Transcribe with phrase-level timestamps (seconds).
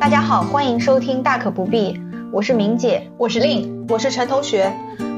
[0.00, 1.92] 大家好，欢迎收听《大可不必》，
[2.32, 4.72] 我是明姐，我是令，我是陈同学。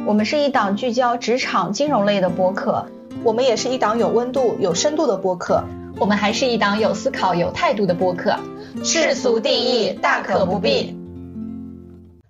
[0.04, 2.86] 我们是一档聚焦职场金融类的播客，
[3.22, 5.62] 我们也是一档有温度、有深度的播客，
[6.00, 8.34] 我们还是一档有思考、有态度的播客。
[8.82, 10.97] 世俗定义，大可不必。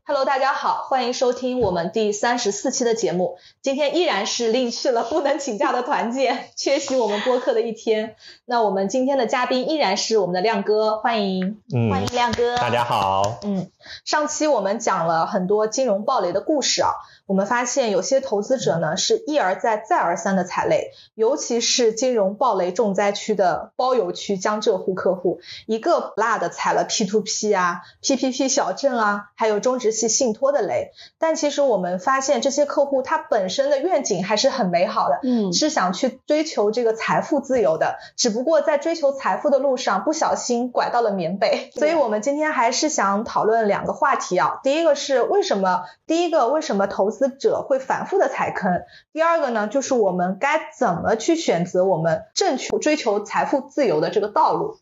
[0.09, 3.37] Hello，大家好，欢迎收听我们第三十四期的节目。
[3.61, 8.17] 今天依然是另去了不能请假的团建，缺席我们播客的一天。
[8.47, 12.57] 那我们今天的嘉宾依然是我们的亮哥，欢迎，嗯、欢迎亮哥。
[12.57, 13.39] 大家好。
[13.43, 13.71] 嗯，
[14.07, 16.93] 上期我们讲了很多金融暴雷的故事啊。
[17.29, 30.93] 我们发现有些投资者呢是一而再再而三的踩雷，尤其是金融暴雷重灾区的包邮区江浙沪客户，一个不落的踩了 P to P 啊、PPP 小镇啊，还有中植系信托的雷。
[31.19, 41.73] 但其实我们发现这些客户他本身的愿景还是很美好的，嗯，是想去追求这个财富自由的，只不过在追求财富的路上不小心拐到了缅北。
[41.75, 48.83] 所以我们今天还是想讨论两个话题啊，第一个是为什么，第一个为什么投资投投资者会反复的踩坑。
[49.13, 54.79] 第二个呢，就是我们该怎么去选择我们正确追求财富自由的这个道路。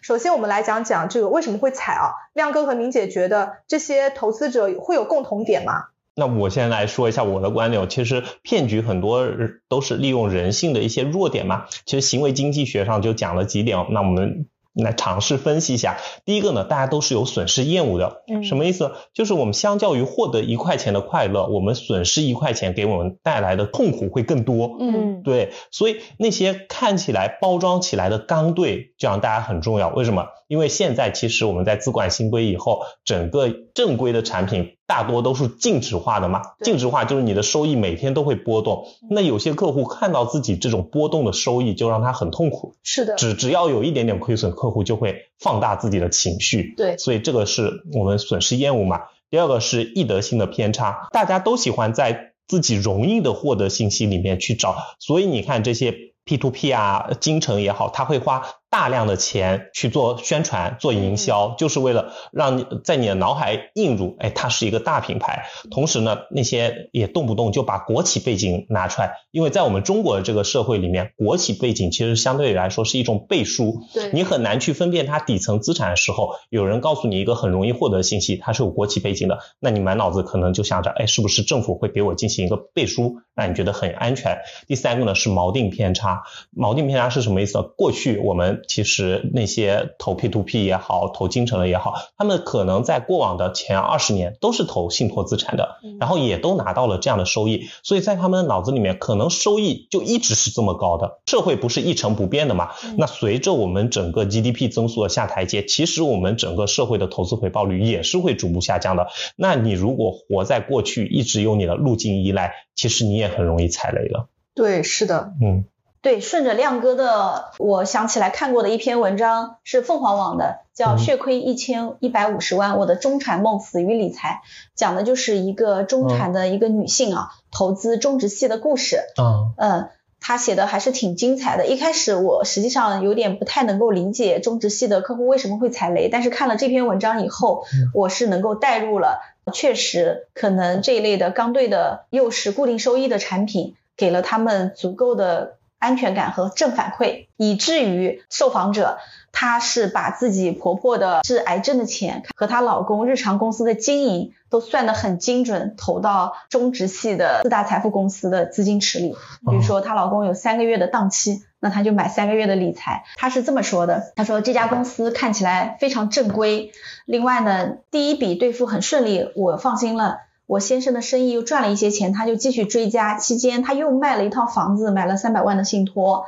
[0.00, 2.12] 首先，我们来讲讲这个为什么会踩啊？
[2.32, 5.86] 亮哥和明姐觉得这些投资者会有共同点吗？
[6.14, 7.88] 那我先来说一下我的观点。
[7.88, 9.26] 其实骗局很多
[9.68, 11.64] 都是利用人性的一些弱点嘛。
[11.86, 14.46] 其实行为经济学上就讲了几点，那我们。
[14.74, 18.92] 来尝试分析一下，第一个呢，大家都是有损失厌恶的，什么意思？
[19.12, 24.76] 就是我们相较于获得一块钱的快乐，我们损失一块钱给我们带来的痛苦会更多。
[24.78, 29.88] 嗯，对，所以那些看起来包装起来的刚兑，这样大家很重要。
[29.88, 30.26] 为什么？
[30.50, 36.42] 因为现在其实我们在资管新规以后，整个正规的产品大多都是净值化的嘛。
[36.64, 38.88] 净值化就是你的收益每天都会波动。
[39.08, 42.74] 那有些客户看到自己这种波动的收益，就让他很痛苦。
[42.82, 43.14] 是的。
[43.14, 46.74] 只只要有一点点亏损，客户就会放大自己的情绪。
[46.76, 46.98] 对。
[46.98, 49.02] 所以这个是我们损失厌恶嘛。
[49.30, 54.76] 第二个是易得性的偏差，大家都喜欢在自己容易的获得信息里面去找。
[54.98, 55.94] 所以你看这些
[56.24, 58.42] P to P 啊，金城也好，他会花。
[58.70, 65.46] 大量的钱去做宣传、做营销，就是为了让你在你的脑海映入，哎，它是一个大品牌。
[65.72, 84.38] 同时呢，那些也动不动就把国企背景拿出来，因为在我们中国的这个社会里面，国企背景其实相对来说是一种背书，对你很难去分辨它底层资产的时候，有人告诉你一个很容易获得信息，它是有国企背景的，那你满脑子可能就想着，哎，是不是政府会给我进行一个背书，让你觉得很安全？
[84.68, 86.22] 第三个呢是锚定偏差，
[86.56, 87.60] 锚定偏差是什么意思？
[87.76, 101.20] 过去我们其实那些投 P to P 也好，投金城的也好，他们可能在过往的前二十年都是投信托资产的，然后也都拿到了这样的收益，所以在他们的脑子里面，可能收益就一直是这么高的。
[101.26, 102.70] 社会不是一成不变的嘛？
[102.96, 109.08] 那随着我们整个 GDP 增速的下台阶，其实我们整个社会的投资回报率也是会逐步下降的。
[109.36, 114.28] 那你如果活在过去，一直有你的路径依赖，其实你也很容易踩雷了。
[114.54, 115.64] 对，是的，嗯。
[116.02, 124.40] 对，顺着亮哥的，我想起来看过的一篇文章，是凤凰网的，叫《血亏一千一百五十万，我的中产梦死于理财》，
[124.74, 129.00] 讲的就是一个中产的一个女性啊，投资中植系的故事。
[129.20, 129.88] 嗯，嗯，
[130.20, 131.66] 她写的还是挺精彩的。
[131.66, 139.20] 一开始我实际上有点不太能够理解中植系的客户为什么会踩雷，但是看了这篇文章以后，我是能够带入了，
[139.52, 145.58] 确实可能这一类的刚兑的又是固定收益的产品，给了他们足够的。
[145.80, 148.98] 安全感和正反馈，以至于受访者
[149.32, 159.16] 她是把自己婆婆的治癌症的钱和她老公日常公司的经营都算得很精准，投到中植系的四大财富公司的资金池里。
[159.48, 163.04] 比如说她老公有三个月的档期，那她就买三个月的理财。
[163.16, 166.72] 她是这么说的：她说这家公司看起来非常正规，
[167.06, 170.18] 另外呢，第一笔兑付很顺利，我放心了。
[170.50, 173.16] 我先生的生意又赚了一些钱，他就继续追加。
[173.16, 176.24] 期间他又卖了一套房子，买了三百万的信托。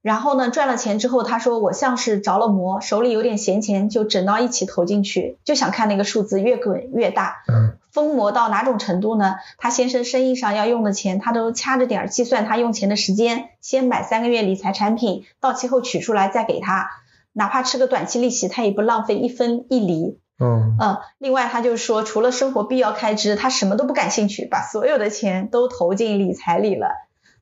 [0.00, 7.42] 然后呢，赚了钱之后，他说我像是着了魔，手里有点闲钱，就整到一起投进去，就想看那个数字越滚越大。
[7.48, 7.76] 嗯。
[7.90, 9.34] 疯魔到哪种程度呢？
[9.58, 16.90] 他先生生意上要用的钱，他都掐着点计算他用钱的时间，先买三个月理财产品，到期后取出来再给他，
[17.32, 20.20] 哪怕吃个短期利息，他也不浪费一分一厘。
[20.38, 20.76] 嗯。
[20.80, 26.88] 嗯，另外他就说，除了生活必要开支，他什么都不感兴趣，把所有的钱都投进理财里了，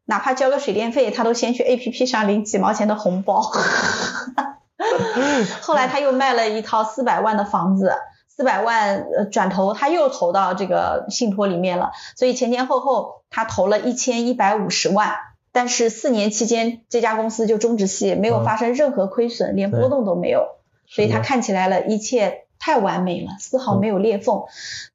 [0.05, 3.41] 哪怕交个水电费，他都先去 A P P 上领几毛钱的红包。
[5.63, 7.93] 后来他又卖了一套四百万的房子，
[8.29, 15.15] 四百万呃转头他又投到这个信托里面了，所以前前后后他投了一千一百五十万，
[15.53, 20.47] 但是四年期间这家公司就终止系没有发生任何亏损，连波动都没有。
[20.89, 24.45] 所以他看起来了一切太完美了，丝毫没有裂缝。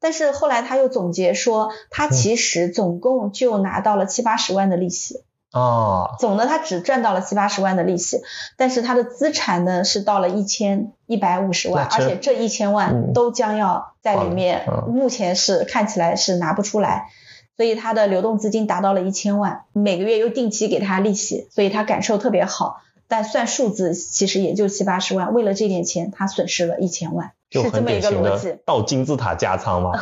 [0.00, 5.22] 但是后来他又总结说，他其实总共就拿到了七八十万的利息，
[5.52, 8.22] 哦，总的他只赚到了七八十万的利息，
[8.56, 17.10] 但是他的资产呢是到了一千一百五十万，而且这一千万嗯都将要在里面，嗯目前是看起来是拿不出来。
[17.58, 22.80] 所以他的流动资金达到了一千万，每个月又定期给他利息，所以他感受特别好。
[23.08, 28.38] 但算数字其实也就七八十万，为了这点钱，他损失了一千万，就是很典型的。
[28.64, 29.92] 倒金字塔加仓嘛。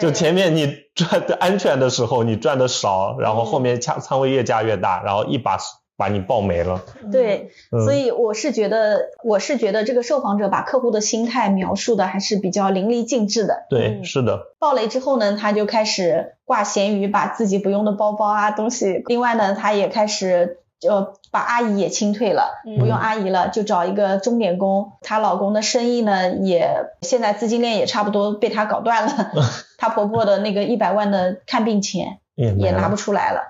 [0.00, 5.58] 就前面你赚的安全的时候，你赚的少，然后后面仓仓位越加越大，然后一把
[5.96, 6.82] 把你爆没了。
[7.10, 13.64] 对，嗯所以我是觉得，我是觉得这个受访者把客户的心态描述的还是比较淋漓尽致的。
[13.70, 24.92] 对，嗯是的，爆雷之后呢，他就开始挂闲鱼，把自己不用的包包啊东西，另外呢，他也开始就把阿姨也清退了，嗯不用阿姨了，就找一个钟点工。
[25.00, 26.70] 她老公的生意呢，也
[27.02, 29.32] 现在资金链也差不多被她搞断了，
[29.78, 33.40] 她婆婆的那个一百万的看病钱也拿不出来了，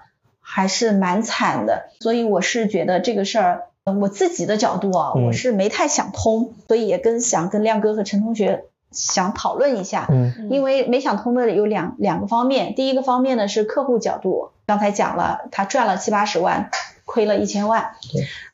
[0.41, 1.91] 还是蛮惨的。
[2.01, 8.65] 所以我是觉得这个事儿，呃我自己的角度啊，嗯我是没太想通，所以也跟想跟亮哥和陈同学
[8.97, 10.07] 想讨论一下。
[10.11, 16.71] 嗯因为没想通的有两两个方面，第一个方面呢是客户角度，刚才讲了，他赚了七八十万，
[17.05, 17.93] 亏了一千万。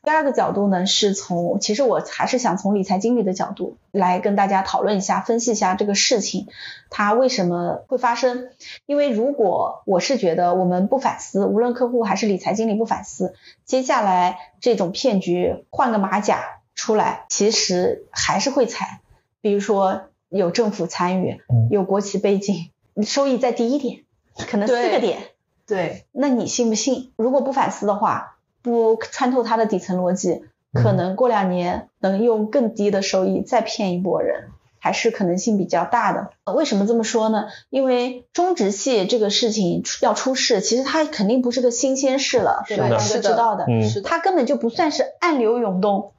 [0.03, 6.47] 第二个角度呢是从，其实我还是想从理财经理的角度来跟大家讨论一下，分析一下这个事情，
[6.89, 8.49] 它为什么会发生？
[8.85, 13.33] 因为如果我是觉得我们不反思，无论客户还是理财经理不反思，
[13.65, 18.99] 接下来这种骗局换个马甲出来，其实还是会踩。
[19.41, 20.03] 比如说
[20.33, 22.71] 有政府参与嗯，有国企背景，
[23.03, 24.03] 收益再低一点，
[24.35, 25.19] 可能四个点，
[25.65, 27.11] 对，那你信不信？
[27.15, 30.43] 如果不反思的话，不穿透它的底层逻辑，
[30.73, 34.49] 可能过两年能用更低的收益再骗一波人。
[34.85, 36.31] 还是可能性比较大的。
[36.43, 37.45] 呃为什么这么说呢？
[37.69, 42.89] 因为中植系这个事情要出事，其实它肯定不是个新鲜事了，对吧？
[42.89, 43.63] 大家知道的。
[43.69, 46.11] 嗯是的，它根本就不算是暗流涌动，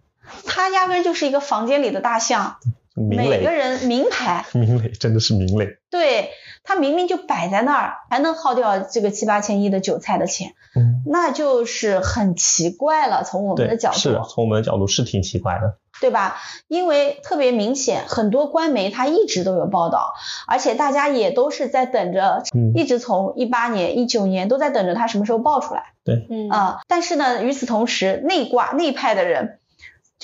[0.47, 5.79] 它压根就是一个房间里的大象，明每个，人名牌， 明磊真的是明磊。
[5.91, 6.31] 对
[6.63, 13.23] 他明明就摆在那儿，还能耗掉这个七八千亿的韭菜的钱，嗯，那就是很奇怪了。
[13.25, 15.79] 从我们的，角度，是，从我们的角度是挺奇怪的。
[16.01, 16.37] 对吧？
[16.67, 20.13] 因为特别明显，很多官媒他一直都有报道，
[20.49, 29.61] 而且大家也都是在等着，嗯一直从一八年、一九年都在等着它什么时候爆出来对嗯啊、但是呢，与此同时，内挂内派的人，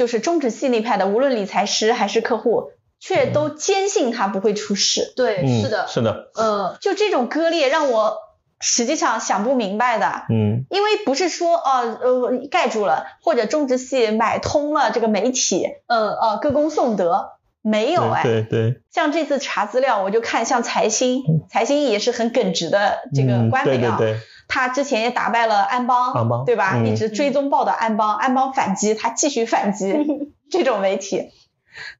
[0.00, 5.12] 就是中植系那派的，无论理财师还是客户，却都坚信他不会出事。
[5.14, 8.16] 对，嗯，是的，是的，嗯，就这种割裂，让我
[8.60, 10.24] 实际上想不明白的。
[10.30, 17.32] 嗯因为不是说呃呃盖住了，或者中植系买通了这个媒体，嗯呃歌功颂德，
[17.62, 18.22] 没有哎。
[18.22, 26.72] 对对对，像这次查资料，我就看像财新，财新也是很耿直的这个嗯官媒啊，对对对，他之前也打败了安邦，安邦对吧？
[26.76, 29.94] 嗯一直追踪报道安邦，安邦反击，他继续反击
[30.50, 31.30] 这种媒体。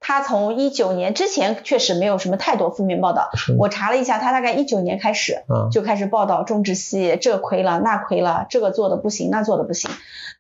[0.01, 9.89] 他从一九年之前确实没有什么太多负面报道，是我查了一下，他大概一九年开始嗯就开始报道中植系这亏了那亏了，这个做的不行那做的不行。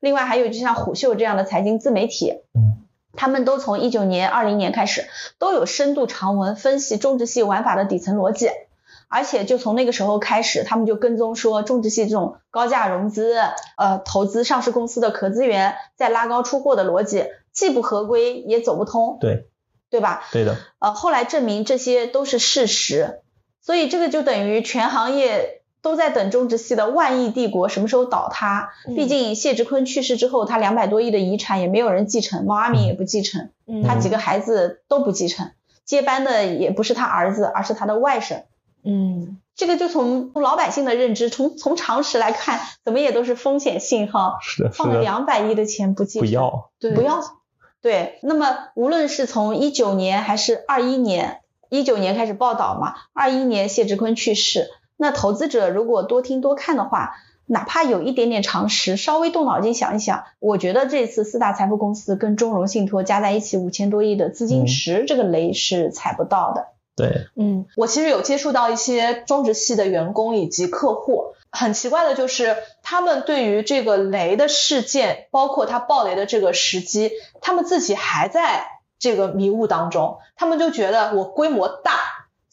[0.00, 2.69] 另外还有就像虎嗅这样的财经自媒体，嗯，
[3.14, 5.06] 他们都从一九年、二零年开始
[5.38, 8.50] 都有深度长文分析中植系玩法的底层逻辑。
[9.12, 13.34] 而且就从那个时候开始，他们就跟踪说中植系这种高价融资、
[13.76, 19.48] 呃投资上市公司的壳资源，再拉高出货的逻辑，既不合规也走不通，对
[19.90, 20.22] 对吧？
[20.30, 23.20] 对的，呃，后来证明这些都是事实，
[23.60, 28.70] 所以这个就等于全行业都在等中植系的万亿帝国什么时候倒塌。
[28.86, 35.52] 嗯毕竟谢志坤去世之后，他两百多亿的遗产也没有人继承，毛阿敏也不继承，嗯他几个孩子都不继承，
[35.84, 38.42] 接班的也不是他儿子，而是他的外甥。
[38.82, 44.38] 嗯这个就从从老百姓的认知，从从常识来看，怎么也都是风险信号。
[44.40, 47.20] 是的，放了，两百亿的钱不继承，不要，对，不要。
[47.82, 57.14] 对，那么无论是从一九年还是二一年，一九年开始报道嘛，二一年谢志坤去世，那投资者如果多听多看的话，
[57.46, 66.66] 哪怕有一点点常识，稍微动脑筋想一想，我觉得这次四大财富公司跟中融信托加在一起五千多亿的资金嗯池，这个雷是踩不到的。
[66.96, 78.66] 对，嗯，我其实有接触到一些中植系的员工以及客户，很奇怪的就是他们对于这个雷的事件，包括它爆雷的这个时机，他们自己还在
[78.98, 81.94] 这个迷雾当中，他们就觉得我规模大，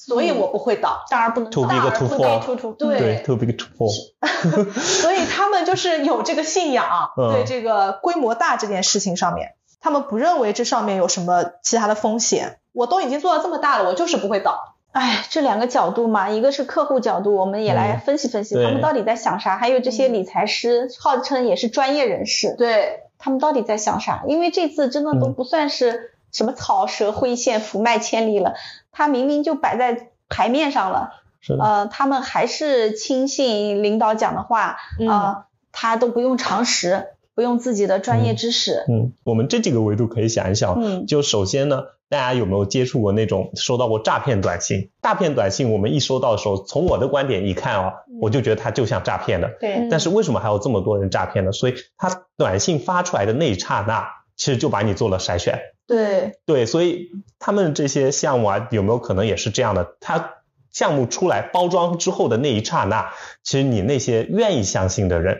[0.07, 2.71] 所以我不会倒，当然不能 Too 大 big 而 to 不突出。
[2.73, 3.91] 对对，too big to fall，
[5.01, 6.85] 所以他们就是有这个信仰，
[7.17, 9.55] 嗯对这个规模大这件事情上面。
[9.79, 12.59] 他们不认为这上面有什么其他的风险。
[12.73, 14.75] 我都已经做到这么大了，我就是不会倒。
[14.91, 19.57] 哎，这两个角度嘛，一个是客户角度，我们也来分析分析，对他们到底在想啥？
[19.57, 24.23] 还有这些理财师，号称也是专业人士，对，他们到底在想啥？
[24.27, 28.55] 因为这次真的都嗯不算是什么草蛇灰线、福脉千里了，
[28.97, 31.11] 他明明就摆在牌面上了。
[31.39, 40.81] 是的，呃，他们还是轻信领导讲的话，嗯呃，他都不用常识，不用自己的专业知识，嗯，我们这几个维度可以想一想。
[40.81, 44.89] 嗯就首先呢，大家有没有接触过那种收到过诈骗短信？
[45.03, 49.47] 诈骗短信我们一收到的时候，从我的观点一看啊，我就觉得它就像诈骗的。
[49.59, 51.51] 对嗯但是为什么还有这么多人诈骗呢？
[51.51, 55.59] 所以他短信发出来的那一刹那，其实就把你做了筛选。
[55.85, 59.95] 对，对，所以他们这些项目啊，有没有可能也是这样的？
[59.99, 60.35] 他
[60.71, 63.11] 项目出来包装之后的那一刹那，
[63.43, 65.39] 其实你那些愿意相信的人，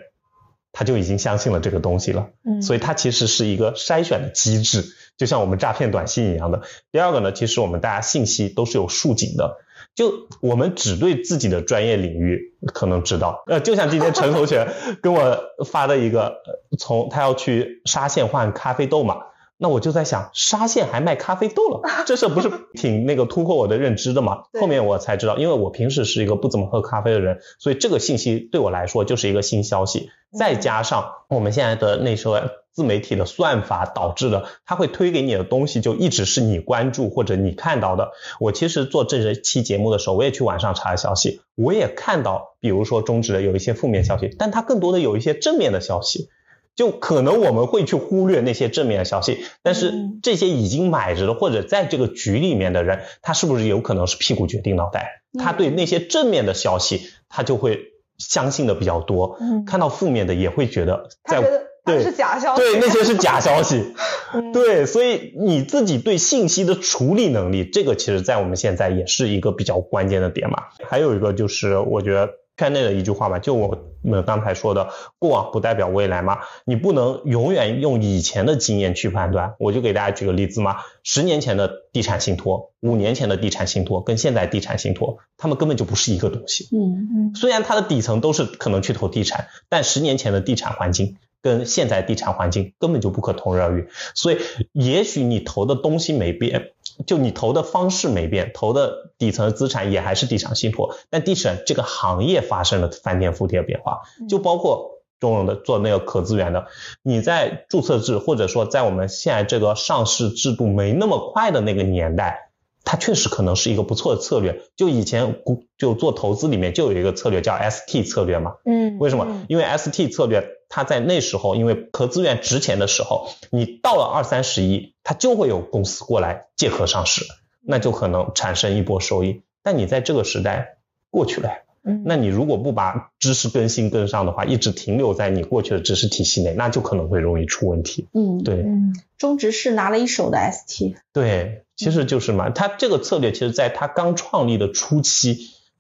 [0.72, 2.30] 他就已经相信了这个东西了。
[2.44, 4.84] 嗯所以它其实是一个筛选的机制，
[5.16, 6.64] 就像我们诈骗短信一样的。
[6.92, 9.58] 第二个呢，其实我们大家信息都是有竖井的，
[9.98, 13.44] 就我们只对自己的专业领域可能知道。
[13.48, 14.68] 呃，就像今天陈同学
[15.02, 16.38] 跟我发的一个，
[16.78, 19.18] 从他要去沙县换咖啡豆嘛。
[19.60, 24.44] 那我就在想，沙县还卖咖啡豆了，这事不是 挺那个突破我的认知的吗？
[24.60, 30.10] 后面我才知道，因为我平时是一个不怎么喝咖啡的人，所以这个信息对我来说就是一个新消息。
[30.38, 32.36] 再加上我们现在的那时候
[32.74, 38.12] 自媒体的算法导致的，它会推给你的东西就一直是你关注或者你看到的。
[38.40, 46.30] 我其实做这期节目的时候，我也去网上查了消息，我也看到，比如说中职的有一些负面消息，但它更多的有一些正面的消息。
[46.78, 50.20] 就可能我们会去忽略那些正面的消息，但是嗯。
[50.24, 55.22] 这些已经买着的或者在这个局里面的人，他是不是有可能是屁股决定脑袋？
[55.40, 57.80] 他对那些正面的消息，他就会
[58.18, 59.66] 相信的比较多，嗯。
[59.66, 61.42] 看到负面的也会觉得在
[61.86, 62.04] 对。
[62.04, 63.94] 是假消息，对那些是假消息。
[64.34, 64.52] 嗯。
[64.52, 70.64] 对，所以你自己对信息的处理能力，这个其实在我们现在也是一个比较关键的点嘛。
[70.88, 79.54] 还有一个就是，我觉得圈内的一句话嘛，就我们刚才说的，过往不代表未来嘛，你不能永远用以前的经验去判断。
[79.60, 86.68] 我就给大家举个例子嘛，十年前的地产信托，五年前的地产信托，跟现在地产信托，他们根本就不是一个东西。
[86.72, 93.88] 嗯嗯虽然它的底层都是可能去投地产，但十年前的地产环境跟现在地产环境根本就不可同日而语。
[94.16, 94.40] 所以，
[94.74, 96.72] 也许你投的东西没变，
[97.06, 104.96] 就你投的方式没变，投的底层资产也还是地产信托，但地产这个行业发生了翻天覆地的变化，就包括。
[105.20, 106.68] 中融的做那个可资源的，
[107.02, 112.47] 你在注册制或者说在我们现在这个上市制度没那么快的那个年代，
[112.84, 114.62] 它确实可能是一个不错的策略。
[114.76, 118.56] 就以前股就做投资里面就有一个策略叫 ST 策略嘛。
[118.66, 119.46] 嗯为什么？
[119.50, 127.26] 因为 ST 策略它在那时候，因为壳资源值钱的时候，你到了二三十亿，它就会有公司过来借壳上市，
[127.62, 129.42] 那就可能产生一波收益。
[129.64, 130.78] 但你在这个时代
[131.10, 131.56] 过去了呀。
[131.90, 138.10] 嗯那你如果不把知识更新跟上的话，一直停留在你过去的知识体系内，那就可能会容易出问题。
[138.14, 145.38] 嗯，对，嗯中植是拿了一手的 ST，对，其实就是嘛，他这个策略其实在他刚创立的初期，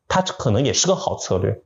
[0.07, 1.61] 他可能也是个好策略，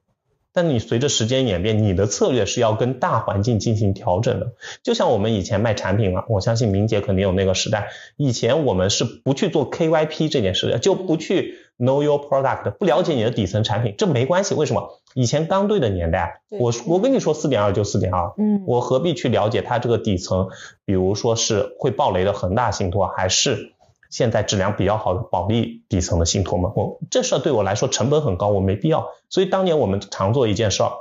[0.53, 4.53] 但你随着时间演变，你的策略是要跟大环境进行调整的。
[4.83, 14.55] 就像我们以前卖产品嘛，我相信明姐肯定有那个时代，以前我们是不去做 KYP 这件事的，就不去 Know Your Product，不了解你的底层产品，这没关系。
[14.55, 15.01] 为什么？
[15.13, 20.47] 以前刚兑的年代，我我跟你说四点二就四点二，嗯我何必去了解它这个底层，
[20.85, 23.73] 比如说是会爆雷的恒大信托，还是
[24.11, 26.71] 现在质量比较好的保利底层的信托嘛？
[26.75, 29.07] 我这事儿对我来说成本很高，我没必要。
[29.29, 30.91] 所以当年我们常做一件事儿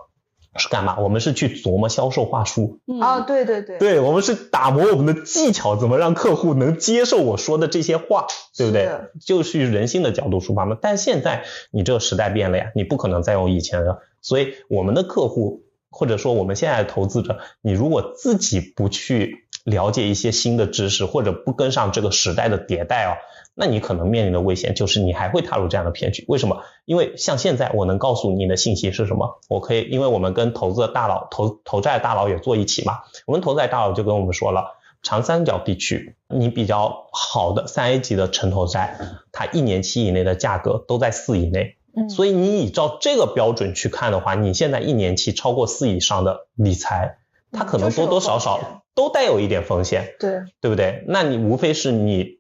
[0.57, 0.99] 是干嘛？
[0.99, 8.27] 我们是去琢磨销售话术，啊，对对对，对我们是打磨我们的技巧，怎么让客户能接受我说的这些话，
[8.57, 9.11] 对不对是？
[9.25, 10.77] 就是人性的角度出发嘛。
[10.81, 23.17] 但现在你这个时代变了呀，你不可能再用以前的，所以我们的客户或者说我们现在的投资者，你如果自己不去了解一些新的知识，或者不跟上这个时代的迭代哦，
[23.55, 26.25] 那你可能面临的危险就是你还会踏入这样的骗局。
[26.29, 26.63] 为什么？
[26.85, 34.77] 因为像现在我能告诉你的信息是什么，我可以，因为我们跟投资的大佬、投投债的大佬也坐一起嘛，我们投债大佬就跟我们说了。
[35.03, 38.99] 长三角地区，你比较好的三 A 级的城投债，
[39.33, 47.17] 它一年期以内的价格都在四以内，嗯所以你依照这个标准去看的话，你现在一年期超过四以上的理财，
[47.53, 51.05] 它可能多多少少都带有一点风险，对，对不对？
[51.09, 52.39] 那你无非是你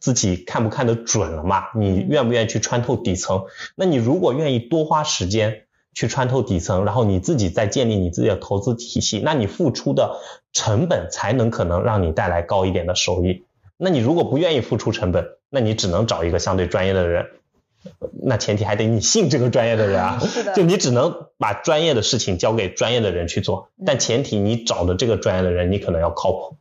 [0.00, 1.64] 自己看不看得准了嘛？
[1.74, 3.44] 你愿不愿意去穿透底层？
[3.74, 5.62] 那你如果愿意多花时间，
[5.94, 10.16] 去穿透底层，然后你自己再建立你自己的投资体系，那你付出的
[10.52, 13.44] 成本才能可能让你带来高一点的收益。
[13.76, 17.26] 那你如果不愿意付出成本，那你只能找一个相对专业的人。
[18.22, 20.18] 那前提还得你信这个专业的人啊，
[20.56, 26.56] 就你只能把专业的事情交给专业的人去做，但前提你找的这个专业的人你可能要靠谱，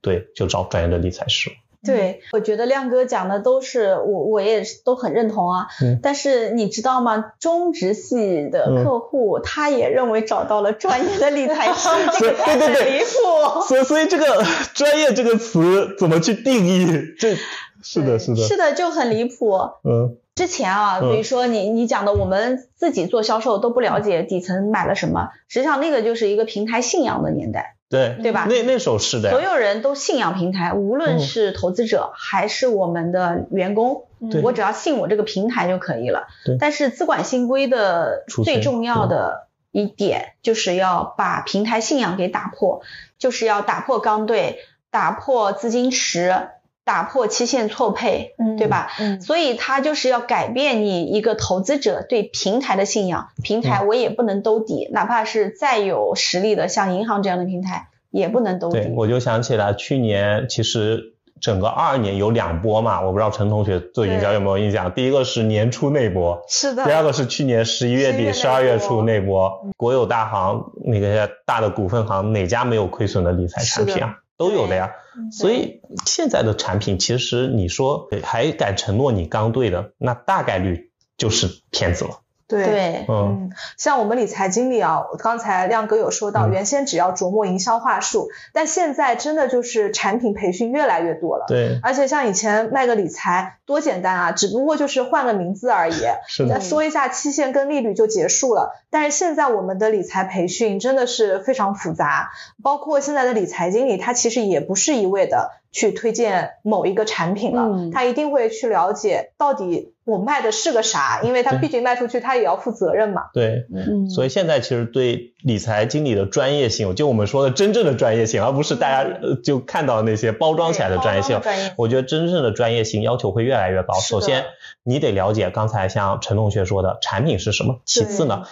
[0.00, 1.50] 对，就找专业的理财师。
[1.84, 5.66] 对，我觉得亮哥讲的都是我我也都很认同啊。
[5.80, 6.00] 嗯。
[6.02, 7.32] 但是你知道吗？
[7.38, 13.60] 中职系的客户他也认为找到了专业的理财师，这个很离谱。
[13.68, 16.88] 所以所以这个专业这个词怎么去定义？
[17.20, 17.36] 这
[17.84, 19.52] 是的，是的，是的，就很离谱。
[19.84, 20.16] 嗯。
[20.36, 28.18] 之前啊，比如说你你讲的，我们自己做销售都不了解底层买了什么，实际上那个就是一个平台信仰的年代，对。
[28.22, 28.46] 对吧？
[28.46, 34.04] 那那时候是的，所有人都信仰平台，无论是投资者还是我们的员工，
[34.42, 36.26] 我只要信我这个平台就可以了。
[36.60, 42.82] 但是资管新规的最重要的一点就是要把平台信仰给打破，
[43.18, 44.58] 就是要打破刚兑，
[44.90, 46.50] 打破资金池。
[46.86, 48.92] 打破期限错配，嗯，对吧？
[49.00, 58.78] 嗯，所以他就是要改变你一个投资者对平台的信仰，平台我也不能兜底，哪怕是再有实力的像银行这样的平台也不能兜底。
[58.78, 64.92] 对，我就想起来去年其实整个二二年有两波嘛，我不知道陈同学做营销有没有印象？
[64.92, 66.84] 第一个是年初那波，是的。
[66.84, 74.18] 第二个是去年十一月底、十二月初那波，国有大行那个大的股份行哪家没有亏损的理财产品啊？
[74.36, 74.92] 都有的呀，
[75.32, 82.20] 所以现在的产品其实你说还敢承诺你刚兑的，那大概率就是骗子了。
[82.48, 91.46] 对，嗯，像我们理财经理啊，刚才亮哥有说到，原先只要琢磨营销话术，但现在真的就是产品培训越来越多了。
[91.48, 95.96] 对，而且像以前卖个理财多简单啊，只不过就是换个名字而已，
[96.28, 98.70] 是的，说一下期限跟利率就结束了。
[98.90, 102.30] 但是现在我们的理财培训真的是非常复杂，
[102.62, 109.92] 包括现在的理财经理，他其实也不是一味的去推荐某一个产品了，他一定会去了解到底。
[110.06, 111.20] 我卖的是个啥？
[111.24, 113.22] 因为他毕竟卖出去，他也要负责任嘛。
[113.34, 121.40] 对，嗯，所以现在其实对理财经理的专业性，就我们说的真正的专业性，而不是大家就看到那些包装起来的专业性。
[121.76, 123.94] 我觉得真正的专业性要求会越来越高。
[123.94, 124.44] 首先，
[124.84, 127.80] 你得了解刚才像陈同学说的产品是什么。
[127.84, 128.44] 其次呢，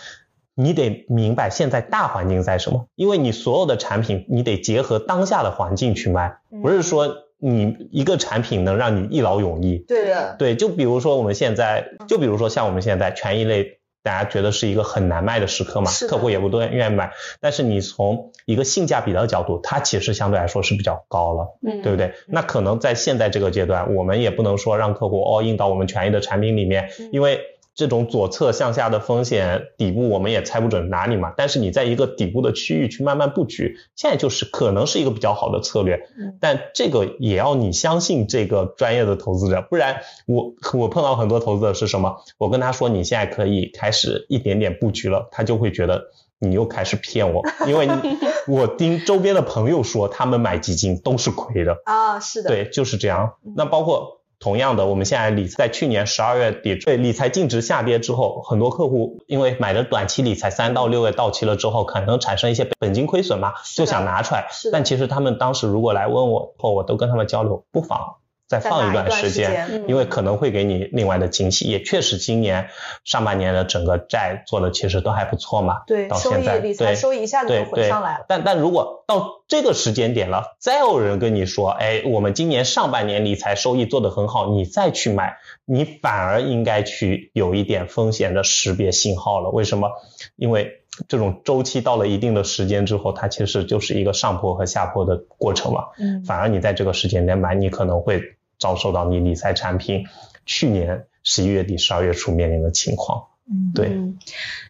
[0.54, 7.16] 你得明白现在大环境在什么，因为你所有的产品，你得结合当下的环境去卖，不是说。
[7.46, 9.76] 你一个产品能让你一劳永逸？
[9.86, 17.12] 对的，对，就比如说我们现在，就比如说像我们现在权益类，大家觉得是一个很难卖的时刻嘛，客户也不多愿意买。
[17.40, 22.14] 但是你从一个性价比的角度，它其实相对来说是比较高了，嗯，对不对？
[22.28, 27.40] 那可能在现在这个阶段，我们也不能说让客户 all in 到我们权益的产品里面，因为。
[27.74, 36.08] 这种左侧向下的风险底部我们也猜不准哪里嘛，但是你在一个底部的区域去慢慢布局，现在就是可能是一个比较好的策略。
[36.40, 42.16] 但这个也要你相信这个专业的投资者，不然我我碰到很多投资者是什么？
[42.38, 46.04] 我跟他说你现在可以开始一点点布局了，他就会觉得
[46.38, 47.88] 你又开始骗我，因为
[48.46, 53.34] 我听周边的朋友说他们买基金都是亏的啊，是的，对，就是这样。
[53.56, 54.20] 那包括。
[54.44, 64.48] 同样的，我们现在理在去年十二月底对理财净值下跌之后，很多客户因为买的短期理财三到六月到期了之后，可能产生一些本金亏损嘛，就想拿出来。
[64.70, 68.16] 但其实他们当时如果来问我后，我都跟他们交流，不妨。
[68.46, 71.66] 再放一段时间，因为可能会给你另外的惊喜。
[71.66, 72.68] 也确实，今年
[73.04, 75.82] 上半年的整个债做的其实都还不错嘛。
[75.86, 78.24] 对，到现在理财收益一下子就回上来了。
[78.28, 89.50] 但但如果到这个时间点了，再有人跟你说，哎，我们今年上半年理财收益做得很好，你再去买，你反而应该去有一点风险的识别信号了。
[89.50, 89.90] 为什么？
[90.36, 95.86] 因为这种周期到了一定的时间之后，它其实就是一个上坡和下坡的过程嘛。
[95.98, 96.24] 嗯。
[96.24, 98.22] 反而你在这个时间点买，你可能会。
[98.56, 100.06] 遭受到你理财产品
[100.46, 103.24] 去年十一月底、十二月初面临的情况。
[103.46, 104.00] 嗯，对，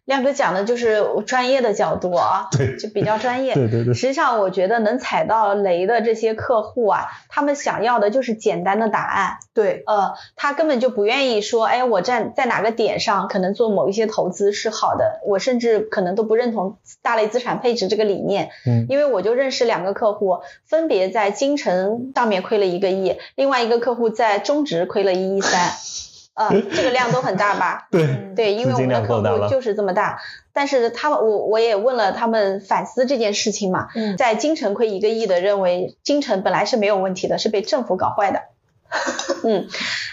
[0.04, 3.54] 亮哥讲的就是专业的角度啊， 对，就比较专业。
[3.54, 3.94] 对对对。
[3.94, 9.38] 实际上，我觉得能踩到雷的这些客户啊，他们想要的就是简单的答案。
[9.54, 18.50] 对，呃，他根本就不愿意说，哎，我站在哪个点上可能做某一些投资是好的，我甚至可能都不认同大类资产配置这个理念。
[18.66, 18.86] 嗯。
[18.88, 25.70] 因为我就认识两个客户，分别在金城上面亏了一个亿，另外一个客户在中值亏了一亿三。
[26.34, 27.86] 嗯，这个量都很大吧？
[27.90, 30.18] 对对，因为我们的客户就是这么大。
[30.52, 33.88] 但是他们，我我也问了他们反思这件事情嘛。
[33.94, 38.42] 嗯，在京城亏一个亿的，认为京城本来是没有问题的，是被政府搞坏的。
[39.42, 39.66] 嗯，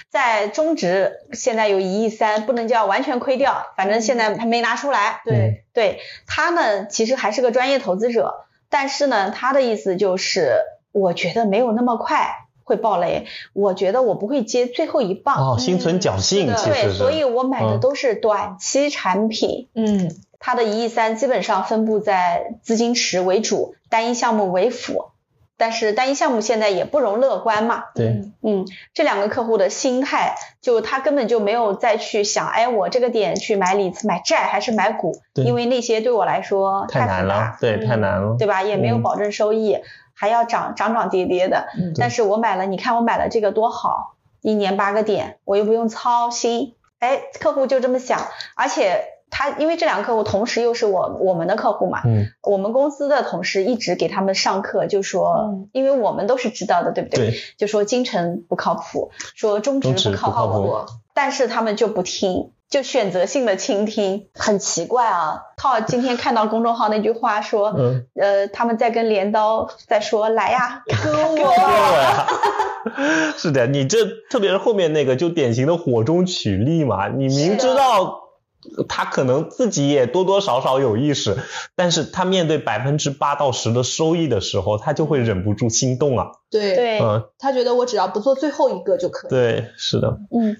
[0.09, 5.21] 在中值现在有一亿三，不能叫完全亏掉，反正现在还没拿出来。
[5.23, 10.55] 对对他呢，其实还是个专业投资者，但是呢，他的意思就是，
[10.91, 15.35] 我觉得没有那么快会爆雷，我觉得我不会接最后一棒。
[15.35, 16.97] 哦，心存侥幸，对，其实是。
[16.97, 19.67] 所以我买的嗯都是短期产品。
[19.75, 25.11] 嗯它的一亿三基本上分布在资金池为主，单一项目为辅。
[25.55, 38.35] 但是单一项目现在也不容乐观嘛，对，嗯，这两个客户的心态，就他根本就没有再去想，哎，我这个点去买理买债还是买股，对因为那些对我来说太难了，对，嗯太难了。
[38.39, 38.63] 对吧？
[38.63, 39.77] 也没有嗯保证收益，
[40.21, 41.65] 还要涨涨涨跌跌的。
[41.75, 46.75] 嗯但是我买了，你看我买了这个多好，一年八个点，我又不用操心。
[46.99, 48.19] 哎，客户就这么想，
[48.55, 57.31] 而且他因为这两个客户同时又是我我们的客户嘛，嗯，我们公司的同事一直给他们上课，就说，嗯因为我们都是知道的，对不对？
[57.31, 62.51] 对，就说金城不靠谱，说中中职不靠谱，但是他们就不听。
[62.71, 65.41] 就选择性的倾听，很奇怪啊！
[65.57, 72.27] 靠，今天看到公众号那句话说，嗯，呃，他们在跟镰刀在说来呀，割我对啊，
[73.37, 77.09] 是的，你这特别是后面那个，就典型的火中取栗嘛。
[77.09, 78.21] 你明知道
[78.87, 81.37] 他可能自己也多多少少有意识，
[81.75, 86.27] 但是他面对百分之八到十的收益的时候，他就会忍不住心动啊。
[86.49, 89.29] 对，对，嗯，他觉得我只要不做最后一个就可以。
[89.29, 90.55] 对，是的，嗯，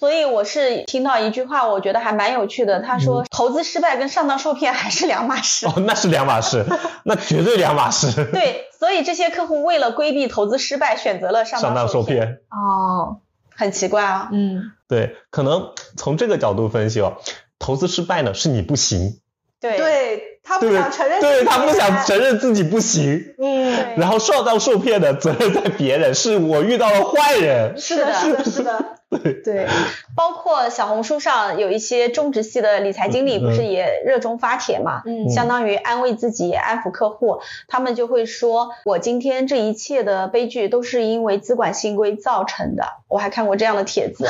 [0.00, 2.80] 所以我是听到一句话，我觉得还蛮有趣的。
[2.80, 5.66] 他说，投资失败跟上当受骗还是两码事。
[5.66, 6.64] 哦，那是两码事，
[7.04, 8.24] 那绝对两码事。
[8.32, 13.18] 对，所以这些客户为了规避投资失败，选择了上上当受受骗，哦，
[13.54, 14.30] 很奇怪啊。
[14.32, 17.18] 嗯，对，可能从这个角度分析哦，
[17.58, 19.20] 投资失败呢是你不行，
[19.60, 27.78] 对对他不想承认，对他不想承认自己不行，嗯，然后上当受骗的责任在别人，是我遇到了坏人。
[27.78, 28.84] 是的，是的，是的，
[29.44, 29.66] 对，
[30.14, 35.02] 包括小红书上有一些中植系的理财经理，嗯不是也热衷发帖嘛？
[35.04, 37.40] 嗯相当于安慰自己，安抚客户。
[37.68, 42.84] 他们就会说，我今天这一切的悲剧都是因为资管新规造成的。
[43.08, 44.28] 我还看过这样的帖子。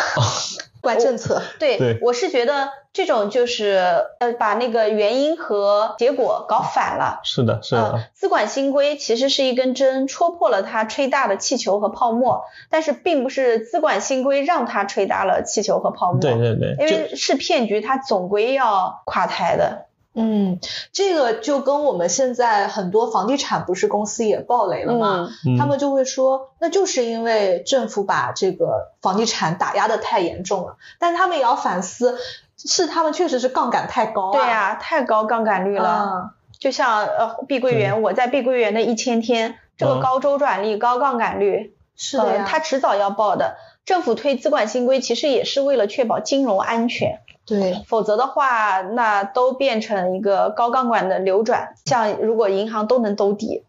[0.80, 7.20] 怪政策， 对，对我是觉得这种就是呃，把那个原因和结果搞反了。
[7.22, 16.20] 是的，是的，呃，资管新规其实是一根针，戳破了它吹大的气球和泡沫，但是并不是资管新规让它吹大了气球和泡沫。
[16.20, 19.86] 对对对，因为是骗局，他总归要垮台的。
[20.12, 20.58] 嗯，
[20.92, 25.28] 这个就跟我们现在很多房地产不是公司也暴雷了吗？
[25.46, 32.18] 嗯嗯他们就会说，那就是因为政府把这个房地产打压的太严重了，但他们也要反思，
[32.58, 34.32] 是他们确实是杠杆太高啊。
[34.32, 35.88] 对呀、太高杠杆率了。
[35.88, 43.54] 啊，就像呃碧桂园，我在碧桂园的一千天，这个嗯高周转率、高杠杆率，呃是的呀，它迟早要爆的。
[43.90, 51.74] 政府推资管新规，其实也是为了确保金融安全，对，否则的话，那都变成一个高杠杆的流转。
[51.86, 53.64] 像如果银行都能兜底，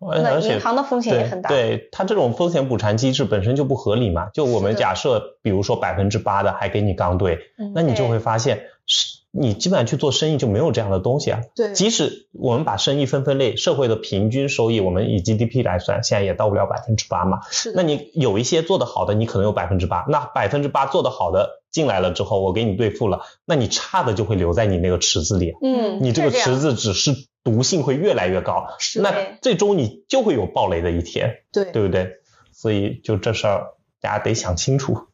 [0.00, 1.50] 那银行的风险也很大。
[1.50, 4.30] 对，它这种风险补偿机制本身就不合理嘛。
[4.32, 11.40] 就我们假设，比如说百分之八的还给你刚兑，嗯那你就会发现，是你基本上去做生意就没有这样的东西啊。
[11.54, 17.40] 对，即使我们把生意分分类，社会的平均收益，我们以 GDP 来算，现在也到不了百分之八嘛。
[17.50, 27.12] 是，那你有一些做得好的，你可能有百分之八，那百分之八做得好的进来了之后，我给你兑付了，那你差的就会留在你那个池子里，嗯，你这个池子只是
[27.44, 32.12] 毒性会越来越高，是那最终你就会有暴雷的一天，对对不对？
[32.52, 35.08] 所以就这事儿，大家得想清楚。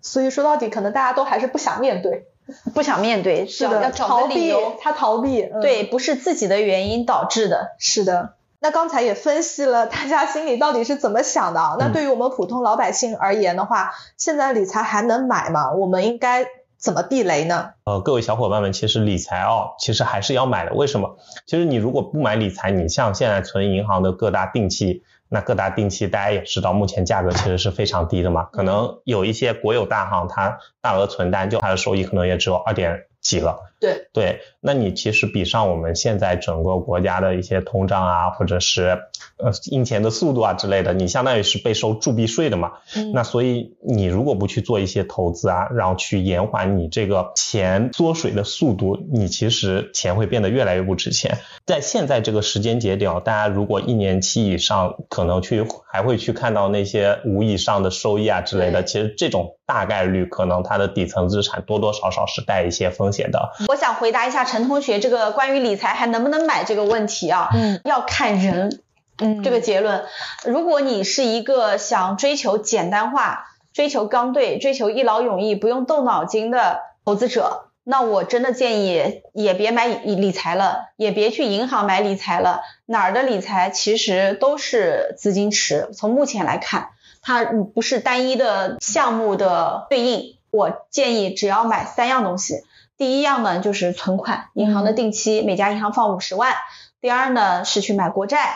[0.00, 2.26] 所以说到底，可能大家都还是不想面对，
[2.74, 7.74] 不想面对，是的，要逃避个理由。，他逃避，嗯对，不是自己的原因导致的。
[7.78, 8.34] 是的。
[8.58, 11.76] 那刚才也分析了大家心里到底是怎么想的啊。
[11.78, 15.72] 那嗯对于我们普通老百姓而言的话，现在理财还能买吗？
[15.72, 16.46] 我们应该
[16.78, 17.70] 怎么避雷呢？
[17.84, 20.72] 呃，各位小伙伴们，其实理财哦，其实还是要买的。
[20.72, 21.18] 为什么？
[21.46, 28.44] 其实你如果不买理财，你像现在存银行的各大定期，那各大定期大家也知道，目前价格其实是非常低的嘛。
[28.52, 33.58] 可能有一些国有大行，它大额存单就它的收益可能也只有二点几了。
[33.78, 39.02] 对对，那你其实比上我们现在整个国家的一些通胀啊，或者是
[39.36, 42.72] 呃印钱的速度啊之类的，你相当于是被收铸币税的嘛。
[42.96, 51.36] 嗯那所以你如果不去做一些投资啊，然后去延缓你这个钱缩水的速度，你其实钱会变得越来越不值钱。
[51.66, 63.50] 在现在这个时间节点哦，大家如果一年期以上，可能去还会去看到那些五以上的收益啊之类的，其实这种大概率可能它的底层资产多多少少是带一些风险的。
[63.68, 68.80] 我想回答一下陈同学这个关于理财还能不能买这个问题啊，嗯要看人
[69.18, 70.04] 嗯这个结论。
[70.44, 82.60] 如果你是一个想追求简单化、追求刚兑、追求一劳永逸、不用动脑筋的投资者，那我真的建议也别买理财了，也别去银行买理财了。
[82.86, 85.88] 哪儿的理财其实都是资金池。
[85.92, 86.90] 从目前来看，
[87.26, 90.36] 它不是单一的项目的对应。
[90.52, 92.62] 我建议只要买三样东西。
[92.96, 96.54] 第一样呢就是存款，银行的定期，每家银行放五十万。
[97.00, 98.54] 第二呢是去买国债。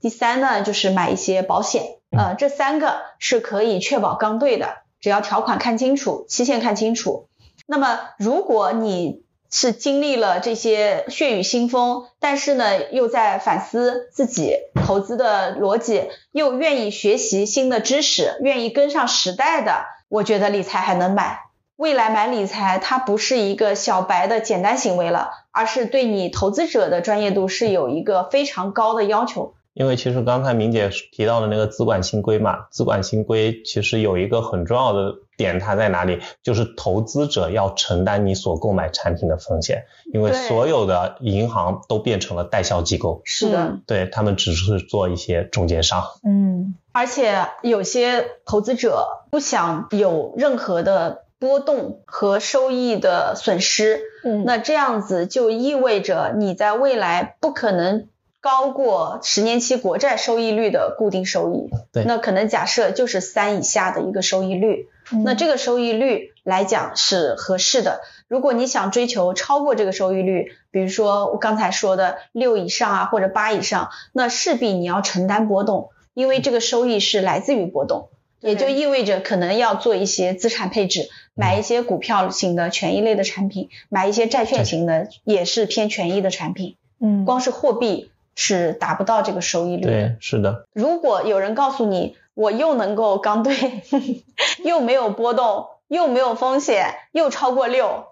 [0.00, 1.84] 第三呢就是买一些保险。
[2.10, 7.28] 呃，这三个是可以确保刚兑的，只要条款看清楚，期限看清楚。
[7.66, 21.40] 那么，如果你是经历了这些血雨腥风，但是呢，又在反思自己投资的逻辑，又愿意学习新的知识，愿意跟上时代的，我觉得理财还能买。
[21.76, 29.54] 未来买理财，它不是一个小白的简单行为了，而是对你投资者的专业度是有一个非常高的要求。
[29.74, 36.20] 因为其实刚才明姐提到的那个资管新规嘛，资管新规其实有一个很重要的点，它在哪里？
[36.42, 43.22] 就是投资者要承担你所购买产品的风险，因为所有的银行都变成了代销机构。
[43.24, 46.04] 是的，对他们只是做一些中间商。
[46.24, 58.08] 嗯，而且有些投资者不想有任何的波动和收益的损失，嗯，那这样子就意味着你在未来不可能。
[58.40, 64.86] 高过十年期国债收益率的固定收益，对，那可能假设就是三以下的一个收益率，
[65.24, 68.00] 那这个收益率来讲是合适的。
[68.28, 78.08] 如果你想追求超过这个收益率，比如说我刚才说的六以上啊或者八以上，那势必你要承担波动，因为这个收益是来自于波动，
[78.40, 84.64] 也就意味着可能要做一些资产配置，买一些股票型的权益类的产品，买一些债券。
[84.64, 86.76] 型的也是偏权益的产品。
[87.00, 88.10] 嗯，光是货币。
[88.40, 89.82] 是达不到这个收益率。
[89.82, 90.64] 对，是的。
[90.72, 93.82] 如果有人告诉你，我又能够刚兑，
[94.62, 98.04] 又没有波动，又没有风险，又超过六，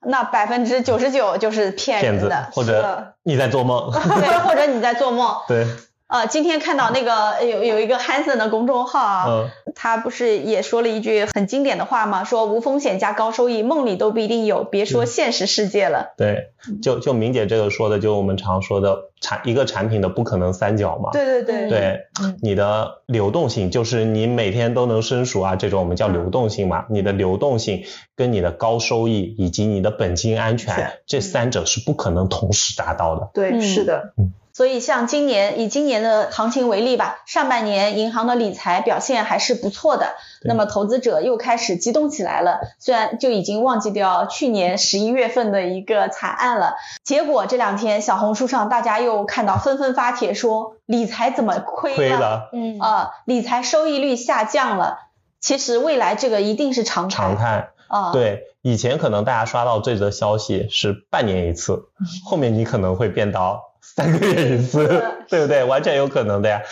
[0.00, 3.90] 那百分之九十九就是骗人的，或者你在做梦。
[3.90, 5.34] 对，或者你在做梦。
[5.48, 5.66] 对。
[6.12, 12.22] 呃，今天看到那个有有一个 Hanson 的公众号啊，他不是也说了一句很经典的话吗？
[12.22, 16.12] 说无风险加高收益，梦里都不一定有，别说现实世界了。
[16.18, 16.50] 对，
[16.82, 21.08] 就就明姐这个说的，就我们常说的产一个产品的不可能三角嘛。
[21.12, 21.70] 对对对。
[21.70, 22.00] 对，
[22.42, 26.84] 你的流动性就是你每天都能生熟啊，这种我们叫流动性嘛。
[26.90, 33.30] 你的流动性跟你的高收益以及你的本金安全，这三者是不可能同时达到的。
[33.32, 34.12] 对，是的。
[34.18, 34.34] 嗯。
[34.54, 42.60] 所以，像今年以今年的行情为例吧，上半年银行的理财表现还是不错的，那么投资者又开始激动起来了。
[42.78, 52.50] 虽然就已经忘记掉去年十一月份的一个惨案了，结果这两天小红书上大家又看到纷纷发帖说理财怎么亏了？
[52.52, 54.98] 嗯啊，理财收益率下降了。
[55.40, 57.16] 其实未来这个一定是常态。
[57.16, 61.86] 常态啊，对，以前可能大家刷到这则消息是半年一次，
[62.24, 63.71] 后面你可能会变到。
[63.82, 64.86] 三个月一次，
[65.28, 65.64] 对不对？
[65.64, 66.62] 完全有可能的呀。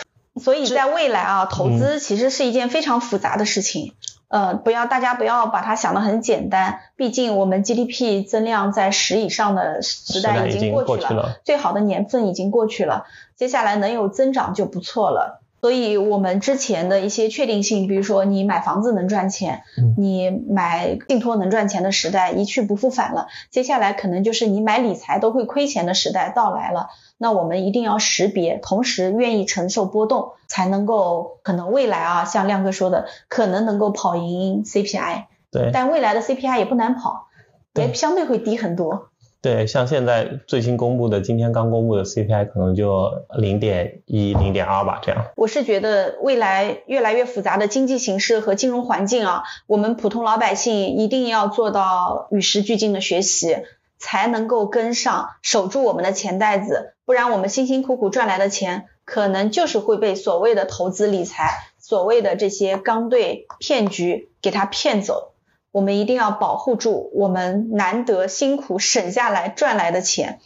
[0.41, 3.93] 所以在未来啊，投资其实是一件非常复杂的事情。
[4.29, 6.79] 呃，不要大家不要把它想得很简单。
[6.95, 15.40] 毕竟我们 GDP 增量在十以上的时代已经过去了，最好的年份已经过去了，接下来能有增长就不错了。
[15.61, 19.61] 所以，我们之前的一些确定性，比如说你买房子能赚钱，
[19.95, 23.27] 你买信托能赚钱的时代一去不复返了。
[23.51, 26.89] 接下来可能就是你买理财都会亏钱的时代到来了。
[27.19, 35.25] 那我们一定要识别，同时愿意承受波动，才能够可能未来啊，像亮哥说的，可能能够跑赢 CPI。
[35.51, 35.69] 对。
[35.71, 37.27] 但未来的 CPI 也不难跑，
[37.75, 39.10] 也相对会低很多。
[39.41, 45.25] 对，像现在最新公布的，今天刚公布的 CPI 可能就零点一、零点二吧，这样。
[45.35, 53.57] 我是觉得未来越来越复杂的经济形势和金融环境啊，我们普通老百姓一定要做到与时俱进的学习，
[53.97, 61.49] 才能够跟上，守住我们的钱袋子，不然我们辛辛苦苦赚来的钱，可能就是会被所谓的投资理财、
[61.79, 65.30] 所谓的这些刚兑骗局给他骗走。
[65.71, 70.39] 我们一定要保护住我们难得辛苦省下来赚来的钱，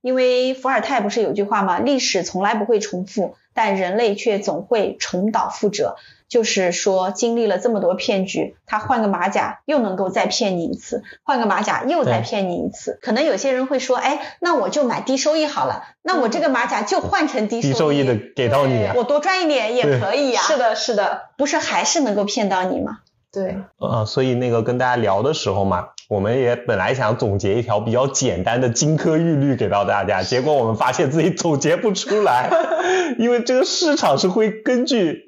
[0.00, 1.78] 因为伏尔泰不是有句话吗？
[1.78, 5.96] 历史从来不会重复，但人类却总会重蹈覆辙。
[6.28, 12.98] 就是说，经历了这么多骗局，他换个马甲又能够再骗你一次，换个马甲又再骗你一次。
[13.00, 20.40] 可能有些人会说，哎，那我就买低收益好了，那我这个马甲就换成低收益的给到你，我多赚一点也可以呀。
[20.42, 22.98] 是的，是的，不是还是能够骗到你吗？
[23.36, 32.50] 对，呃，所以那个跟大家聊的时候嘛，我们也本来想总结一条比较简单的金科玉律给到大家， 结果我们发现自己总结不出来，
[33.18, 35.24] 因为这个市场是会根据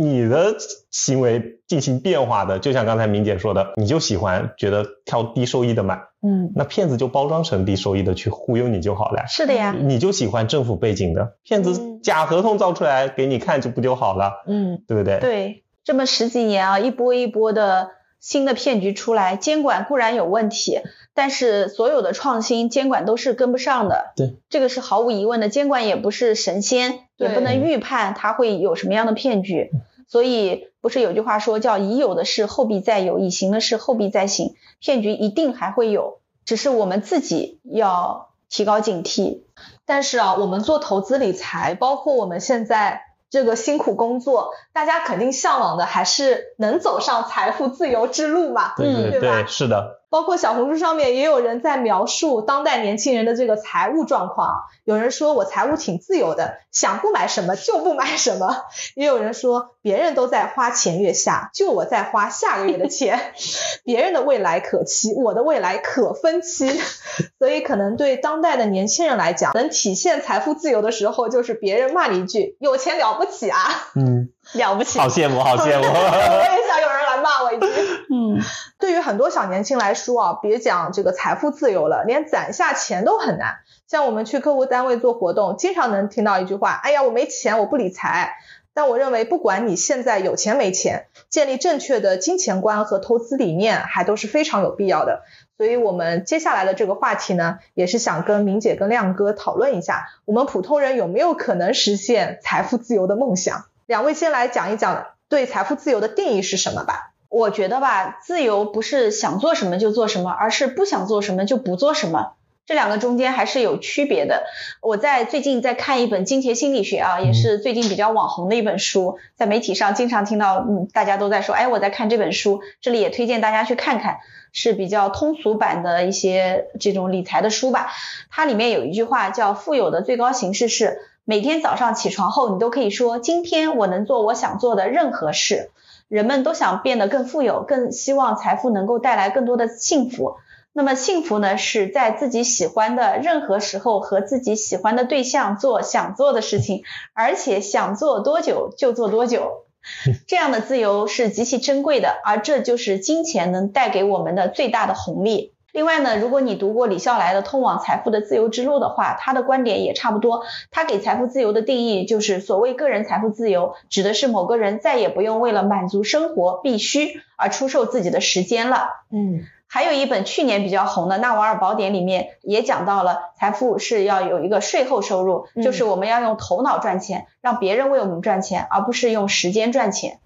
[0.00, 0.54] 你的
[0.92, 9.24] 行为进行变化的，就像刚才明姐说的，你就喜欢觉得挑低收益的买，嗯，那骗子就包装成低收益的去忽悠你就好了。
[9.26, 11.92] 是的呀，你就喜欢政府背景的，骗子嗯。
[12.02, 15.20] 假合同造出来给你看就不就好了，嗯，对不对？
[15.20, 17.90] 对，这么十几年啊，一波一波的
[18.20, 20.80] 新的骗局出来，监管固然有问题，
[21.12, 24.12] 但是所有的创新监管都是跟不上的。
[24.16, 29.70] 对，这个是毫无疑问的，监管也不是神仙，也不能预判它会有什么样的骗局。
[30.06, 39.40] 所以不是有句话说叫已有的事后必再有，已行的事后必再行，骗局一定还会有，只是我们自己要提高警惕。
[39.86, 48.74] 但是啊，我们做投资理财，包括我们现在这个辛苦工作，大家肯定向往的还是能走上财富自由之路嘛。
[48.76, 54.64] 对对嗯对吧是的，包括小红书上面也有人在描述当代年轻人的这个财务状况。
[54.84, 58.48] 有人说我财务挺自由的，想不买什么就不买什么；
[58.94, 63.32] 也有人说别人都在花前月下，就我在花下个月的钱。
[63.86, 66.68] 别人的未来可期，我的未来可分期。
[67.38, 73.58] 所以可能对当代的年轻人来讲，能体现财富自由的时候，就是别人骂你一句“有钱了不起啊
[73.96, 75.86] 嗯，了不起，好羡慕，好羡慕。
[75.88, 77.66] 我也想有人来骂我一句。
[78.14, 78.42] 嗯，
[78.78, 83.60] 对于很多小年轻来说啊，别讲这个财富自由了，连攒下钱都很难。
[83.88, 88.34] 像我们去客户单位做活动，经常能听到一句话：“哎呀，我没钱，我不理财。”
[88.74, 95.22] 但我认为，不管你现在有钱没钱，建立正确的金钱观和投资理念，还都是非常有必要的。
[95.56, 103.64] 所以，我们接下来的这个话题呢，也是想跟明姐跟亮哥讨论一下，我们普通人有没有可能实现财富自由的梦想？
[103.86, 107.11] 两位先来讲一讲对财富自由的定义是什么吧。
[107.32, 112.34] 我觉得吧，自由不是想做什么就做什么，而是不想做什么就不做什么。
[112.66, 114.44] 这两个中间还是有区别的。
[114.82, 124.18] 我在最近在看一本《金钱心理学》啊，也是最近比较网红的一本书，在媒体上经常听到，嗯，大家都在说，哎，我在看这本书，这里也推荐大家去看看，
[124.52, 127.90] 是比较通俗版的一些这种理财的书吧。
[128.30, 135.70] 它里面有一句话叫“富有的最高形式是每天早上起床后，你都可以说，今天我能做我想做的任何事。”
[136.12, 140.34] 人们都想变得更富有，更希望财富能够带来更多的幸福。
[140.74, 146.82] 那么幸福呢，是在自己喜欢的任何时候和自己喜欢的对象做想做的事情，
[147.14, 149.64] 而且想做多久就做多久。
[150.28, 155.54] 这样的自由是极其珍贵的，而这就是金钱能带给我们的最大的红利。
[155.72, 160.44] 另外呢，如果你读过李笑来的《通往财富的自由之路》的话，他的观点也差不多。
[160.70, 168.88] 他给财富自由的定义就是，所谓个人财富自由，指的是某个人再也不用为了满足生活必须而出售自己的时间了。
[169.10, 180.18] 嗯还有一本去年比较红的《纳瓦尔宝典》里面也讲到了，财富是要有一个税后收入，嗯就是我们要用头脑赚钱，让别人为我们赚钱，而不是用时间赚钱。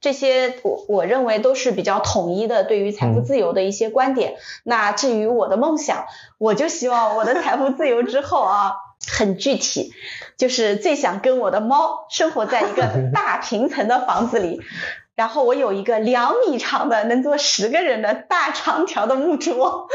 [0.00, 4.34] 这些我我认为都是比较统一的对于财富自由的一些观点。
[4.64, 6.06] 那至于我的梦想，
[6.38, 8.72] 我就希望我的财富自由之后啊，
[9.06, 9.92] 很具体，
[10.38, 14.60] 就是最想跟我的猫生活在一个 大平层的房子里。
[15.16, 19.86] 然后我有一个两米长的能坐十个人的大长条的木桌，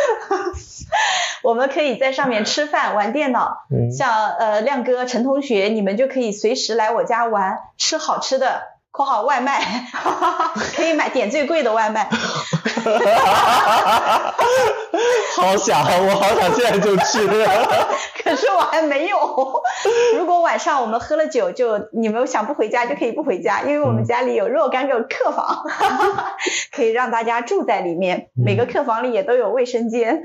[1.42, 3.66] 我们可以在上面吃饭、玩电脑。
[3.72, 8.62] 嗯像呃亮哥、陈同学，你们就可以随时来我家玩，吃好吃的
[8.96, 9.62] （括号外卖），
[10.76, 12.10] 可以买点最贵的外卖。
[15.36, 17.28] 好想，我好想现在就去。
[18.24, 19.62] 可是我还没有。
[20.18, 25.66] 如果晚上我们喝了酒，就你们想不回家就可以不回家，因为我们家里有若干个客房，
[26.72, 28.30] 可以让大家住在里面。
[28.34, 30.24] 每个客房里也都有卫生间。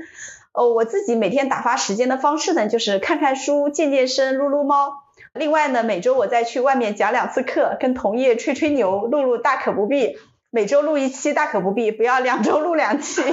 [0.53, 5.03] 哦，我自己每天打发时间的方式呢，就是看看书、健健身、撸撸猫。
[5.33, 10.17] 另外呢，每周我再去外面讲两次课，跟同业吹吹牛，录录大可不必。
[10.53, 13.21] 每周录一期大可不必，不要两周录两期。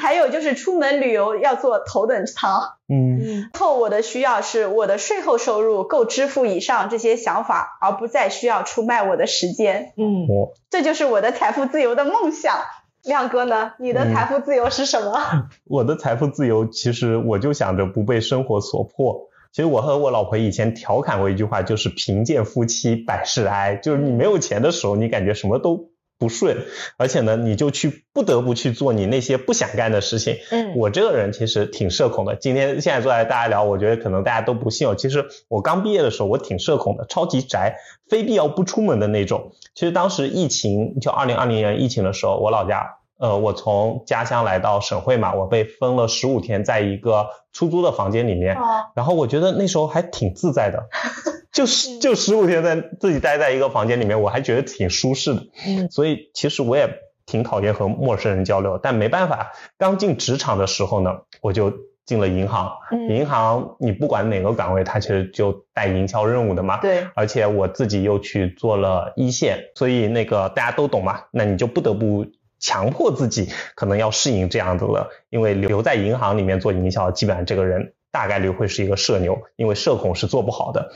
[0.00, 2.76] 还有就是出门旅游要坐头等舱。
[2.88, 9.92] 嗯嗯后我的需要是我的税后收入够支付以上这些想法，而不再需要出卖我的时间。
[9.96, 10.28] 嗯，
[10.70, 12.60] 这就是我的财富自由的梦想。
[13.02, 13.72] 亮哥呢？
[13.80, 15.20] 你的财富自由是什么？
[15.66, 19.28] 我的财富自由，其实我就想着不被生活所迫。
[19.52, 26.56] 其实我和我老婆以前调侃过一句话，就是贫贱夫妻百事哀，就是你没有钱的时候，你感觉什么都不顺，
[26.96, 30.36] 而且呢，你就去不得不去做你那些不想干的事情。
[30.50, 34.94] 嗯我这个人其实挺社恐的，今天现在坐来大家聊，我觉得可能大家都不信哦。
[34.94, 37.76] 其实我刚毕业的时候，我挺社恐的，超级宅，
[38.08, 39.52] 非必要不出门的那种。
[39.74, 43.01] 其实当时疫情，就二零二零年疫情的时候，我老家。
[43.22, 50.88] 呃，我从家乡来到省会嘛，我被分了十五天在一个出租的房间里面，哦，然后我觉得那时候还挺自在的，
[51.52, 55.42] 就是就十五天在自己待在一个房间里面，我还觉得挺舒适的。
[55.64, 56.88] 嗯，所以其实我也
[57.24, 61.72] 挺讨厌和陌生人交流，但没办法，刚进职场的时候呢，我就
[62.04, 62.72] 进了银行。
[62.90, 66.78] 嗯银行你不管哪个岗位，它其实就带营销任务的嘛。
[66.78, 72.26] 对，而且我自己又去做了一线，所以那个大家都懂嘛，那你就不得不
[72.62, 80.92] 强迫自己可能要适应这样子了，因为留在银行里面做营销，基本上这个人大概率会是一个社牛，因为社恐是做不好的。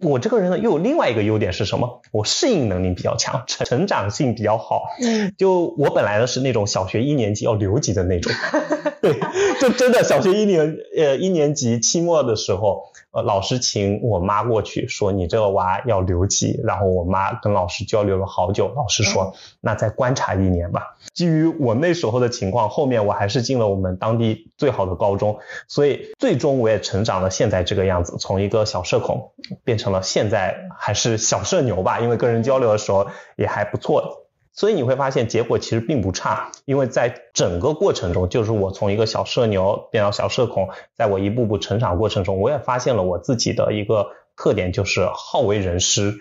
[0.00, 2.00] 我这个人呢，又有另外一个优点是什么？
[2.10, 4.84] 我适应能力比较强，成成长性比较好。
[5.02, 8.32] 嗯，就我本来呢是那种小学一年级要留级的那种，
[9.02, 9.14] 对，
[9.60, 20.96] 就真的小学一年呃一年级期末的时候，呃老师请我妈过去说你这个娃要留级，然后我妈跟老师交流了好久，老师说、那再观察一年吧。
[21.12, 29.32] 基于我那时候的情况，后面我还是进了我们当地最好的高中，所以最终我也成长了现在这个样子，从一个小社恐
[29.64, 34.28] 变成了现在还是小社牛吧，因为跟人交流的时候也还不错。
[34.52, 46.18] 所以你会发现结果其实并不差，因为在整个过程中，就是我从一个小社牛变到小社恐，在我一步步成长过程中，我也发现了我自己的一个特点，就是好为人师。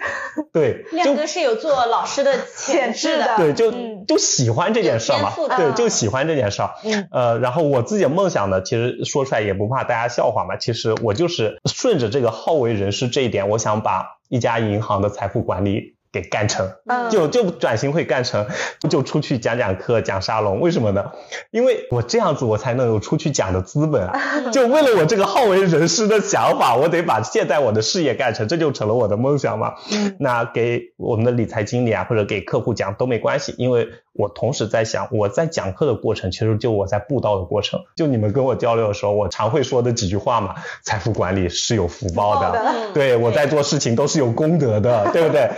[0.53, 6.71] 对， 就亮哥是有做老师的潜质的，对，就嗯就喜欢这件事儿嘛对，嗯就喜欢这件事儿。
[6.83, 10.55] 嗯呃，然后我自己的梦想呢，其实说出来也不怕大家笑话嘛。
[10.55, 16.71] 其实我就是顺着这个好为人师这一点，我想把一家银行的财富管理给干成。
[16.85, 18.45] 嗯就就转型会干成，
[18.89, 21.11] 就出去讲讲课、讲沙龙，为什么呢？
[21.51, 24.51] 因为我这样子，我才能有出去讲的资本啊！
[24.51, 29.73] 就为了我这个好为人师的想法，我得把现在我的事业干成，这就成了我的梦想嘛。
[29.91, 42.61] 嗯那给我们的理财经理啊，或者给客户讲都没关系，因为我同时在想，我在讲课的过程，其实就我在布道的过程，就你们跟我交流的时候，我常会说的几句话嘛，财富管理是有福报的，
[42.93, 45.49] 对我在做事情都是有功德的，对不对？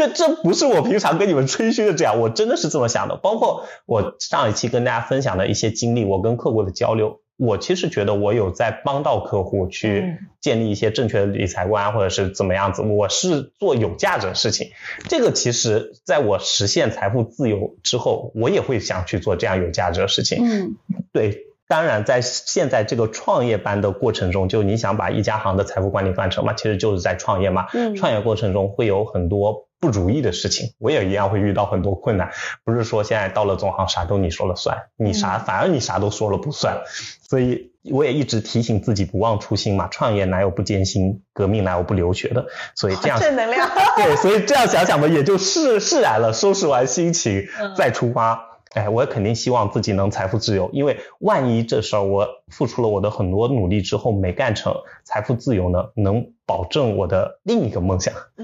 [0.00, 3.16] 这这不是我平常跟你们吹嘘的这样，我真的是这么想的。
[3.16, 14.70] 包括我上一期跟大家分享的一些经历，我跟客户的交流，我其实觉得我有在帮到客户去嗯建立一些正确的理财观，或者是怎么样子，我是做有价值的事情。
[15.06, 20.38] 这个其实在我实现财富自由之后，我也会想去做这样有价值的事情。
[20.42, 20.76] 嗯
[21.12, 27.66] 对，当然在现在这个创业班的过程中，就你想把一家行的财富管理干成嘛，其实就是在创业嘛。
[27.74, 32.30] 嗯创业过程中会有很多不如意的事情，我也一样会遇到很多困难。
[32.64, 36.82] 不是说现在到了总行啥都你说了算，你啥、反而你啥都说了不算。
[37.26, 42.46] 所以我也一直提醒自己不忘初心嘛，创业哪有不艰辛，革命哪有不流血的。
[42.74, 43.66] 所以这样正能量。
[43.96, 48.49] 对，所以这样想想吧，也就释释然了，收拾完心情嗯再出发。
[48.74, 58.14] 哎，我肯定希望自己能财富自由，因为万一这事儿我付出了我的很多努力之后没干成，财富自由呢，能保证我的另一个梦想。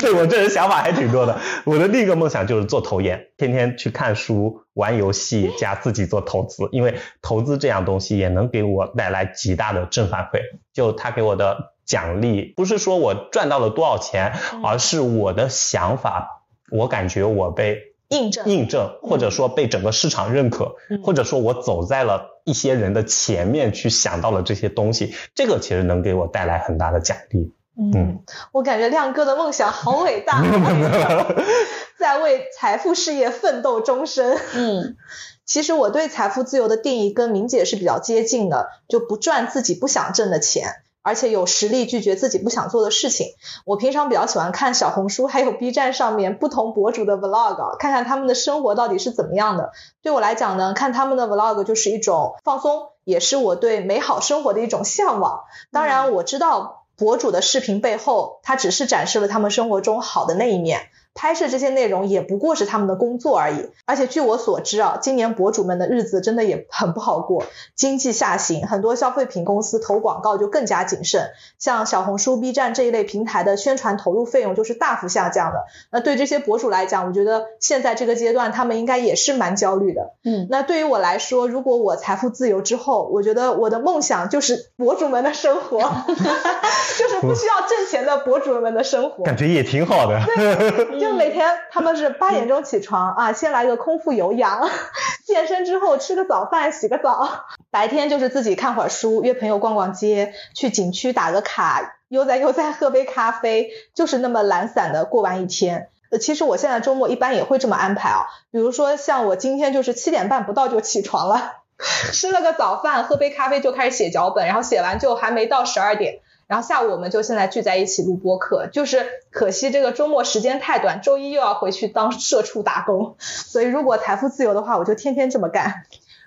[0.00, 10.40] 对我这人想法还挺多的，我的另一个梦想就是做投研，天天去看书、玩游戏加自己做投资，因为投资这样东西也能给我带来极大的正反馈。
[10.74, 18.44] 就他给我的奖励，不是说我赚到了多少钱，而是我的想法，我感觉我被印证。
[18.46, 21.02] 印证，或者说被整个市场认可，嗯。
[21.02, 27.52] 或者说我走在了一些人的前面去想到了这些东西，这个其实能给我带来很大的奖励。
[27.76, 30.42] 嗯，我感觉亮哥的梦想好伟大，
[31.98, 34.38] 在为财富事业奋斗终身。
[34.54, 34.96] 嗯。
[35.46, 43.28] 其实我对财富自由的定义跟明姐是比较接近的，就不赚自己不想挣的钱，而且有实力拒绝自己不想做的事情。
[43.66, 49.70] 我平常比较喜欢看小红书还有 B 站上面不同博主的 vlog，看看他们的生活到底是怎么样的。
[50.02, 55.42] 对我来讲呢，看他们的 vlog 就是一种放松，也是我对美好生活的一种向往。
[55.70, 60.88] 当然，我知道博主的视频背后，他只是展示了他们生活中好的那一面。
[61.14, 67.44] 拍摄这些内容也不过是他们的工作而已，而且据我所知啊，今年博主们的日子真的也很不好过，
[67.74, 75.64] 经济下行，很多消费品公司投广告就更加谨慎，像小红书、B 站这一类平台的宣传投入费用就是大幅下降的。
[75.92, 80.14] 那对这些博主来讲，我觉得现在这个阶段他们应该也是蛮焦虑的。
[80.24, 89.22] 嗯那对于我来说，如果我财富自由之后，我觉得我的梦想就是博主们的生活， 就是不需要挣钱的博主们的生活。
[89.22, 90.20] 感觉也挺好的。
[91.04, 94.68] 就每天他们是八点钟起床啊，先来个空腹有氧，
[95.26, 105.88] 健身之后吃个早饭，洗个澡，白天就是自己看会儿书，约朋友逛逛街，去景区打个卡，悠哉悠哉喝杯咖啡，就是那么懒散的过完一天。
[106.10, 111.52] 呃，其实我现在周末一般也会这么安排啊，比如说像我今天就是七点半不到就起床了，
[112.12, 116.20] 吃了个早饭，喝杯咖啡就开始写脚本，然后写完就还没到十二点。
[116.46, 125.84] 然后下午我们就现在聚在一起录播课，就是可惜这个周末时间太短，周一又要回去当社畜打工，所以如果财富自由的话，我就天天这么干。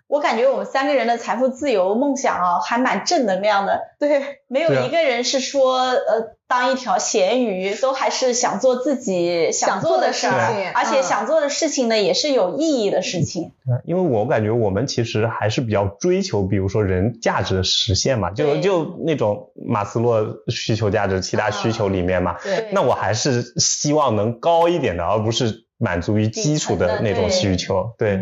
[0.08, 3.82] 我感觉我们三个人的财富自由梦想啊，还蛮正能量的。
[4.00, 13.52] 对，没有一个人是说呃当一条咸鱼，都还是想做自己想做的事儿，而且想做的事情呢也是有意义的事情。
[13.84, 22.38] 因为我感觉我们其实还是比较追求，比如说人价值的实现嘛，就就那种马斯洛需求价值七大需求里面嘛。
[22.42, 22.70] 对。
[22.72, 27.92] 那我还是希望能高一点的，而不是满足于基础的那种需求。
[27.98, 28.22] 对。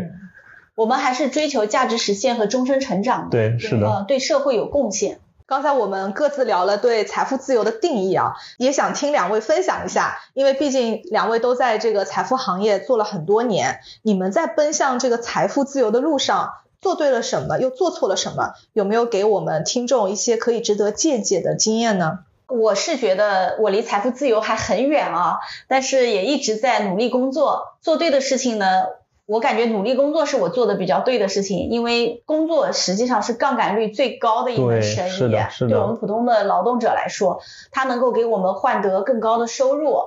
[0.74, 3.30] 我们还是追求价值实现和终身成长的。
[3.30, 4.04] 对，是的。
[4.08, 5.20] 对社会有贡献。
[5.48, 18.54] 刚才我们各自聊了对财富自由的定义啊，也想听两位分享一下，因为毕竟两位都在这个财富行业做了很多年，你们在奔向这个财富自由的路上做对了什么，又做错了什么？
[18.72, 22.18] 有没有给我们听众一些可以值得借鉴的经验呢？
[22.48, 25.38] 我是觉得我离财富自由还很远啊，
[25.68, 28.86] 但是也一直在努力工作，做对的事情呢。
[29.26, 35.10] 我感觉努力工作是我做的比较对的事情，因为工作实际上是杠杆率最高的一门生意。
[35.10, 35.70] 是的，是的。
[35.70, 37.40] 对我们普通的劳动者来说，
[37.72, 39.98] 它能够给我们换得更高的收入，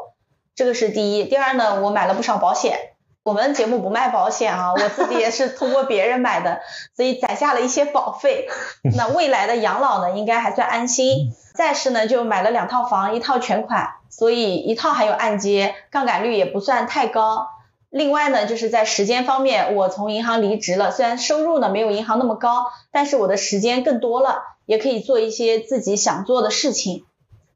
[0.56, 1.26] 这个是第一。
[1.26, 2.80] 第二呢，我买了不少保险。
[3.22, 6.62] 我们节目不卖保险啊，我自己也是通过别人买的，
[6.96, 8.48] 所以攒下了一些保费。
[8.96, 11.34] 那未来的养老呢，应该还算安心。
[11.54, 17.50] 再是呢，就买了两套房，一套全款，所以一套还有按揭，杠杆率也不算太高。
[17.90, 27.06] 另外呢，就是在时间方面，我从银行离职了，虽然收入呢没有银行那么高，但是我的时间更多了，也可以做一些自己想做的事情。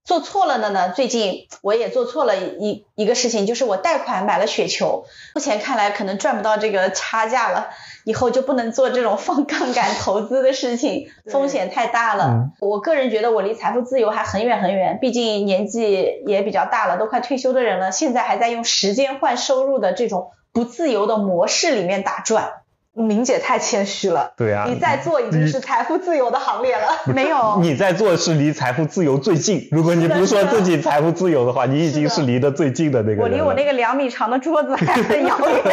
[0.06, 7.70] 做错了的呢，最近我也做错了一一个事情，就是我贷款买了雪球，目前看来可能赚不到这个差价了，
[8.04, 12.49] 以后就不能做这种 放杠杆投资的事情，风险太大了。
[12.60, 22.62] 我个人觉得我离财富自由还很远很远，毕竟年纪也比较大了，都快退休的人了，现在还在用时间换收入的这种不自由的模式里面打转。
[22.95, 29.67] 明姐太谦虚了，对啊，你在做已经是财富自由的行列了，没有，你在做是离财富自由最近。
[29.71, 33.23] 如果你不说自己财富自由的话，你已经是离得最近的那个。
[33.23, 35.63] 我离我那个两米长的桌子还很遥远。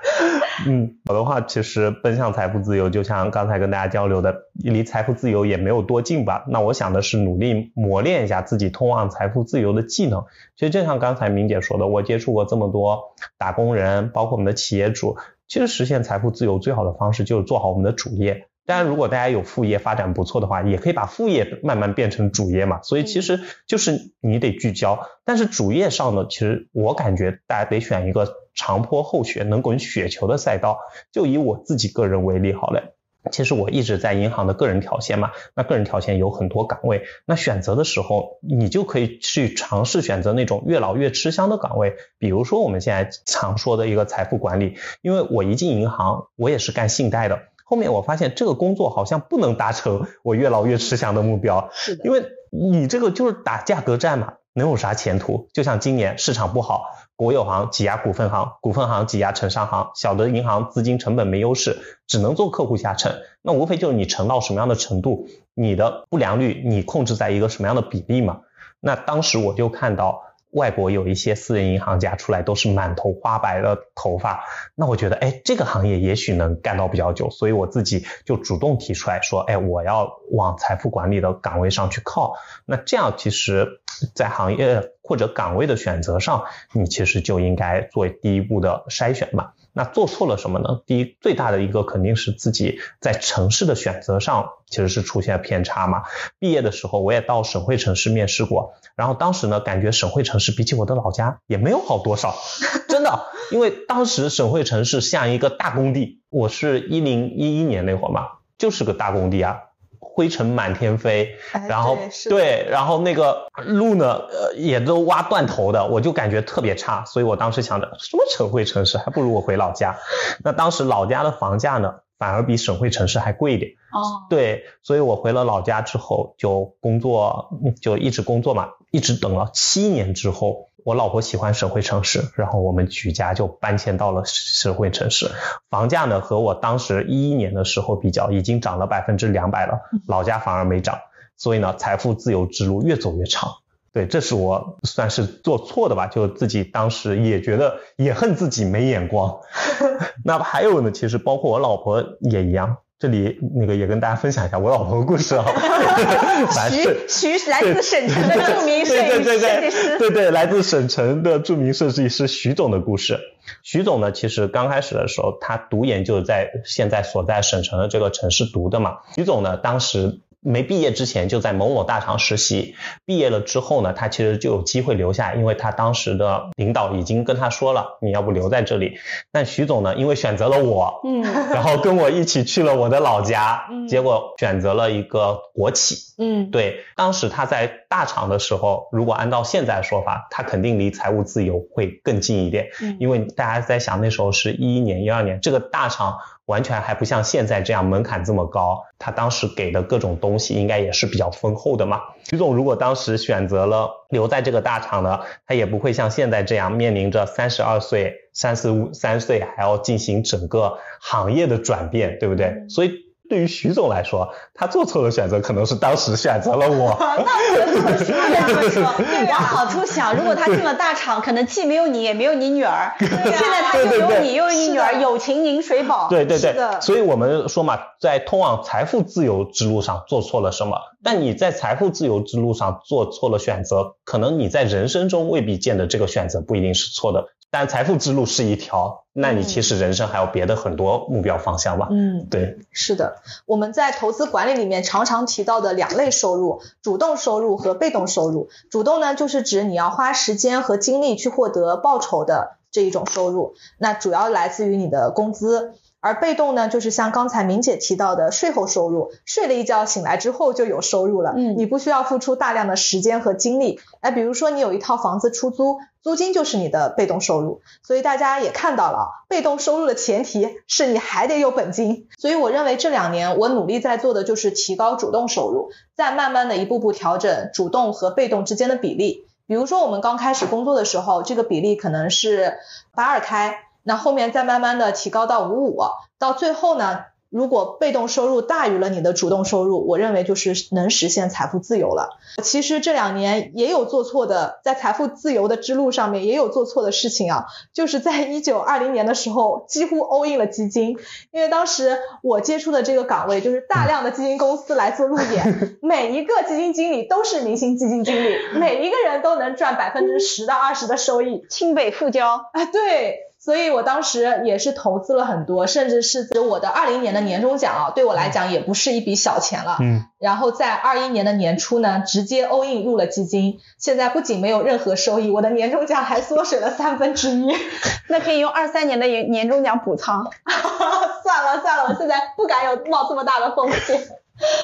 [0.66, 6.44] 嗯，我的话其实奔向财富自由，就像刚才跟大家交流的，离财富自由也没有多近吧。
[6.48, 10.24] 那我想的是努力磨练一下自己通往财富自由的技能。
[10.56, 15.16] 其实就像刚才明姐说的，我接触过这么多打工人，包括我们的企业主。
[15.46, 18.48] 其实实现财富自由最好的方式就是做好我们的主业。
[18.66, 22.82] 当然，如果大家有副业发展不错的话，也可以把副业慢慢变成主业嘛。
[22.82, 25.08] 所以其实就是你得聚焦。
[25.24, 28.28] 但是主业上呢，其实我感觉大家得选一个
[28.58, 30.80] 长坡厚雪、能滚雪球的赛道。
[31.12, 32.94] 就以我自己个人为例好了。
[33.30, 55.48] 其实我一直在银行的个人条线嘛，那个人条线有很多岗位，那选择的时候，你就可以去尝试选择那种越老越吃香的岗位，比如说我们现在常说的一个财富管理，因为我一进银行，我也是干信贷的，后面我发现这个工作好像不能达成我越老越吃香的目标，是的，因为你这个就是打价格战嘛，能有啥前途？
[55.54, 56.84] 就像今年市场不好。
[57.16, 63.22] 国有行挤压股份行，股份行挤压城商行，小的银行资金成本没优势，只能做客户下沉。
[63.42, 68.42] 那无非就是你沉到什么样的程度，你的不良率你控制在一个什么样的比例嘛？
[68.78, 74.44] 那当时我就看到外国有一些私人银行家出来都是满头花白的头发，
[74.74, 82.34] 那我觉得哎这个行业也许能干到比较久，所以我自己就主动提出来说，哎我要往财富管理的岗位上去靠。
[82.66, 83.80] 那这样其实。
[84.14, 89.50] 在行业或者岗位的选择上，你其实就应该做第一步的筛选嘛。
[89.78, 90.82] 那做错了什么呢？
[90.86, 96.02] 第一，最大的一个肯定是自己在城市的选择上其实是出现了偏差嘛。
[96.40, 102.34] 毕业的时候我也到省会城市面试过，然后当时呢感觉省会城市比起我的老家也没有好多少，
[102.90, 109.60] 真的，因为当时省会城市像一个大工地，我是一零一一年那会儿嘛，就是个大工地啊。
[110.00, 111.36] 灰尘满天飞，
[111.68, 111.96] 然后
[112.28, 119.96] 对，然后那个路呢，呃，也都挖断头的，我就感觉特别差，所以我当时想着，什么省会城市，还不如我回老家。
[120.42, 123.72] 那当时老家的房价呢，反而比省会城市还贵一点。
[123.92, 127.50] 哦，对，所以我回了老家之后就工作，
[127.80, 130.66] 就一直工作嘛，一直等了七年之后。
[130.84, 135.30] 我老婆喜欢省会城市，然后我们举家就搬迁到了省会城市。
[135.68, 140.98] 房价呢和我当时一一年的时候比较，已经涨了百分之两百了，老家反而没涨。
[141.36, 143.50] 所以呢，财富自由之路越走越长。
[143.92, 149.40] 对，这是我算是做错的吧，就自己当时也觉得也恨自己没眼光。
[150.24, 152.76] 那还有呢，其实包括我老婆也一样。
[153.00, 155.44] 这里那个也跟大家分享一下我老婆的故事啊。
[156.68, 163.20] 徐徐来自省城的著名摄对对对计师，对对，来自省城的著名设计师徐总的故事。
[163.62, 168.98] 徐总呢，其实刚开始的时候，他读研就是在现在所在省城的这个城市读的嘛。
[169.14, 170.20] 徐总呢，当时。
[170.40, 178.98] 没毕业之前就在某某大厂实习，毕业了之后呢，他其实就有机会留下，因为他当时的领导已经跟他说了，你要不留在这里。
[179.32, 196.16] 但徐总呢，因为选择了我，嗯，然后跟我一起去了我的老家，嗯，结果选择了一个国企，嗯，对，当时他在大厂的时候，如果按照现在说法，他肯定离财务自由会更近一点，嗯，因为大家在想那时候是一一年、一二年，这个大厂。
[196.48, 202.00] 完全还不像现在这样门槛这么高，他当时给的各种东西应该也是比较丰厚的嘛。
[202.24, 212.64] 徐总如果当时选择了留在这个大厂呢，他也不会像现在这样面临着三十二岁、三十五三岁还要进行整个行业的转变，对不对？
[212.68, 213.07] 所以。
[213.28, 216.96] 对于徐总来说，他做错了选择，可能是当时选择了我。
[216.98, 218.14] 那不能这么说，
[218.46, 218.82] 这么说。
[219.30, 222.94] 往好处想，如果他进了大厂，可能既没有你，也没有你女儿。
[222.98, 226.08] 现在他又有你，又有你女儿，友情饮水饱。
[226.08, 226.54] 对对对。
[226.80, 230.78] 所以我们说嘛，在通往财富自由之路上做错了什么？
[231.04, 237.26] 但你在财富自由之路上做错了选择，可能你在人生中未必见的这个选择不一定是错的。
[237.50, 241.88] 但财富之路是一条，那你其实人生还有别的很多目标方向吧？
[241.90, 243.16] 嗯，对，是的。
[243.46, 248.48] 我们在投资管理里面常常提到的两类收入：主动收入和被动收入。
[248.70, 255.74] 主动呢，就是指你要花时间和精力去获得报酬的这一种收入，那主要来自于你的工资。
[256.00, 263.80] 而被动呢，就是像刚才明姐提到的税后收入，睡了一觉醒来之后就有收入了，嗯，你不需要付出大量的时间和精力。
[264.00, 267.62] 哎，比如说你有一套房子出租，租金就是你的被动收入。
[267.82, 272.06] 所以大家也看到了，被动收入的前提是你还得有本金。
[272.16, 279.24] 所以我认为这两年我努力在做的就是提高主动收入，再慢慢的一步步调整主动和被动之间的比例。
[279.48, 282.58] 比如说我们刚开始工作的时候，这个比例可能是
[282.94, 283.64] 八二开。
[283.88, 285.80] 那后面再慢慢的提高到五五，
[286.18, 292.18] 到最后呢，如果被动收入大于了你的主动收入，我认为就是能实现财富自由了。
[292.42, 300.98] 其实这两年也有做错的，在财富自由的之路上面也有做错的事情啊，就是在一九二零年的时候几乎 all in 了基金，
[301.30, 313.27] 因为当时我接触的这个岗位就是大量的基金公司来做路演，每一个基金经理都是明星基金经理，每一个人都能赚百分之十到二十的收益，清北复交啊，对。
[313.40, 319.78] 所以我当时也是投资了很多，甚至是我的二零年的年终奖啊，对我来讲也不是一笔小钱了。
[319.80, 320.04] 嗯。
[320.18, 327.54] 然后在二一年的年初呢，直接 all in 入了基金，现在不仅没有任何收益，我的年终奖还缩水了三分之一。
[328.10, 330.28] 那可以用二三年的年年终奖补仓。
[331.22, 334.00] 算了算了，我现在不敢有冒这么大的风险。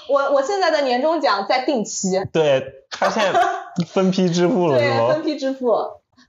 [0.08, 2.24] 我我现在的年终奖在定期。
[2.32, 3.40] 对，他现在
[3.86, 5.76] 分批支付了，对，分批支付。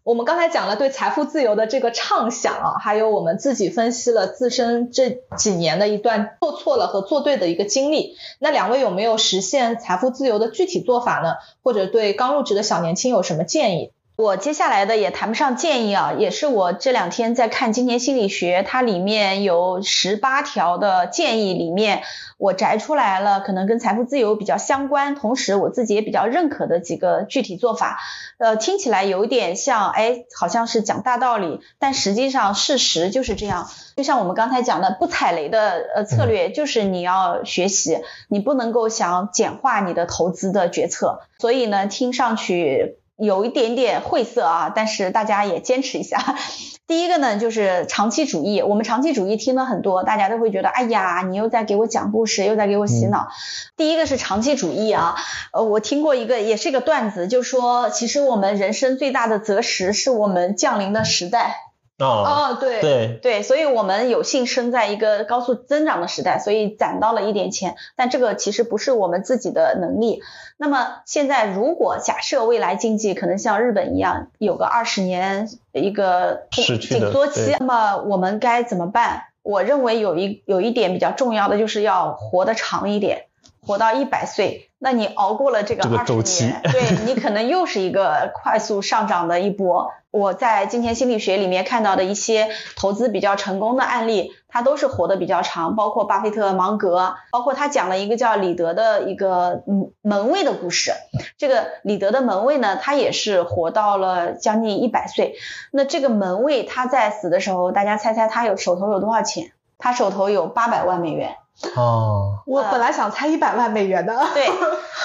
[0.06, 8.16] 我们刚才讲了对财富自由的这个畅想啊，还有我们自己分析了自身这几年的一段做错了和做对的一个经历。
[8.38, 11.38] 那两位有没有实现财富自由的具体做法呢？
[11.64, 13.94] 或者对刚入职的小年轻有什么建议？
[14.18, 22.02] 我接下来的也谈不上建议啊，也是我这两天在看《今年心理学》，它里面有十八条的建议，里面
[22.38, 28.00] 我摘出来了，可能跟财富自由比较相关，同时我自己也比较认可的几个具体做法。
[28.38, 33.70] 呃，听起来有点像，哎，好像是讲大道理，但实际上事实就是这样。
[33.98, 38.00] 就像我们刚才讲的，不踩雷的呃策略，就是你要学习，
[38.30, 41.20] 你不能够想简化你的投资的决策。
[41.38, 42.98] 所以呢，听上去。
[43.18, 46.36] 有一点点晦涩啊，但是大家也坚持一下。
[46.88, 48.62] 第一个呢，就是长期主义。
[48.62, 53.30] 我们长期主义听了很多，大家都会觉得，哎呀，你又在给我讲故事，又在给我洗脑。
[53.76, 55.16] 第一个是长期主义啊，
[55.52, 61.56] 呃，我听过一个，也是一个段子，就说其实我们人生最大的择时是我们降临的时代。
[61.98, 70.22] 哦，对对对，所以我们有幸生在一个高速增长的时代，所以攒到了一点钱，但这个其实不是我们自己的能力。
[70.58, 79.24] 那么现在如果假设未来经济可能像日本一样有个二十年一个紧缩期，那么我们该怎么办？
[79.42, 83.28] 我认为有一有一点比较重要的就是要活得长一点，
[83.66, 84.70] 活到一百岁。
[84.86, 86.14] 那你熬过了这个二十
[86.46, 86.82] 年，对
[87.12, 89.90] 你可能又是一个快速上涨的一波。
[90.12, 100.92] 我在金钱心理学里面看到的一些投资比较成功的案例，他都是活得比较长，包括巴菲特、芒格，包括他讲了一个叫李德的一个嗯门卫的故事。
[101.40, 105.34] 这个李德的门卫呢，他也是活到了将近一百岁。
[105.72, 109.52] 那这个门卫他在死的时候，大家猜猜他有手头有多少钱？
[109.80, 111.38] 他手头有八百万美元。
[111.76, 114.14] 哦，我本来想猜一百万美元的。
[114.34, 114.48] 对，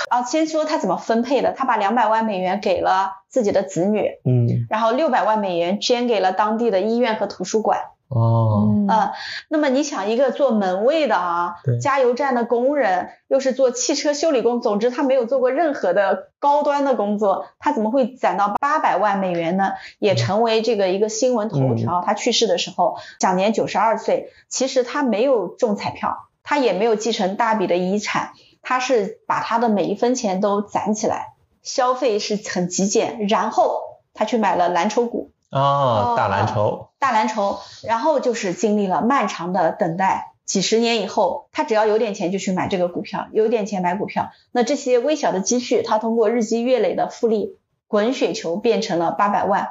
[0.08, 7.80] 啊， 先说他怎么分配的，他把两百万美元给了自己的子女，嗯，然后六百万美元捐给了当地的医院和图书馆。
[8.08, 9.12] 哦，呃，
[9.48, 19.74] 那么你想，一个做门卫的啊对，加油站的工人，又是做汽车修理工，总之他没有做过任何的高端的工作，他怎么会攒到八百万美元呢？
[20.00, 22.02] 也成为这个一个新闻头条。
[22.04, 33.82] 他去世的时候享年九十二岁，其实他没有中彩票，他也没有继承大笔的遗产，他是把他的每一分钱都攒起来，消费是很极简，然后
[34.14, 35.30] 他去买了蓝筹股。
[35.50, 49.68] 啊，大蓝筹，大蓝筹，然后就是经历了漫长的等待，几十年以后，他只要有点钱就去买这个股票，有点钱买股票，那这些微小的积蓄，他通过日积月累的复利，滚雪球变成了八百万，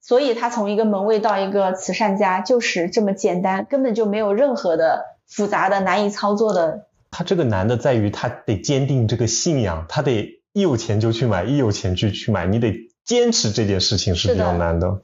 [0.00, 6.86] 所以他从一个门卫到一个慈善家，就是这么简单，根本就没有任何的复杂的、难以操作的。
[7.10, 15.02] 他这个难的在于他得坚定这个信仰，他得一有钱就去买，一有钱就去买，你得坚持这件事情是比较难的。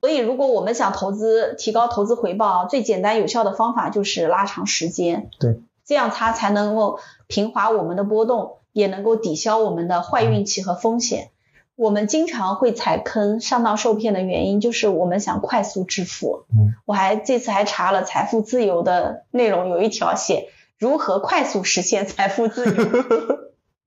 [0.00, 5.30] 所以，如果我们想投资、提高投资回报，最简单有效的方法就是拉长时间。
[5.38, 11.30] 对，这样它才能够平滑我们的波动，也能够抵消我们的坏运气和风险。
[11.76, 16.44] 我们经常会踩坑、上当受骗的原因，就是我们想快速致富。
[16.50, 20.48] 嗯，我还这次还查了财富自由的内容，有一条写
[20.78, 22.64] 如何快速实现财富自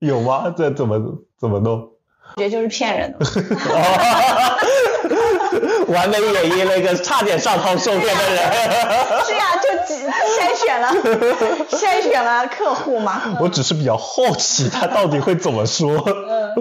[0.00, 0.52] 有吗？
[0.56, 0.98] 这怎么
[1.40, 1.92] 怎么弄？
[2.36, 3.24] 我觉得就是骗人的。
[5.88, 8.42] 完美演绎了一个差点上当受骗的人。
[9.24, 10.88] 是呀，就只筛选了，
[11.70, 13.22] 筛选了客户嘛。
[13.40, 15.90] 我只是比较好奇他到底会怎么说。
[16.06, 16.52] 嗯，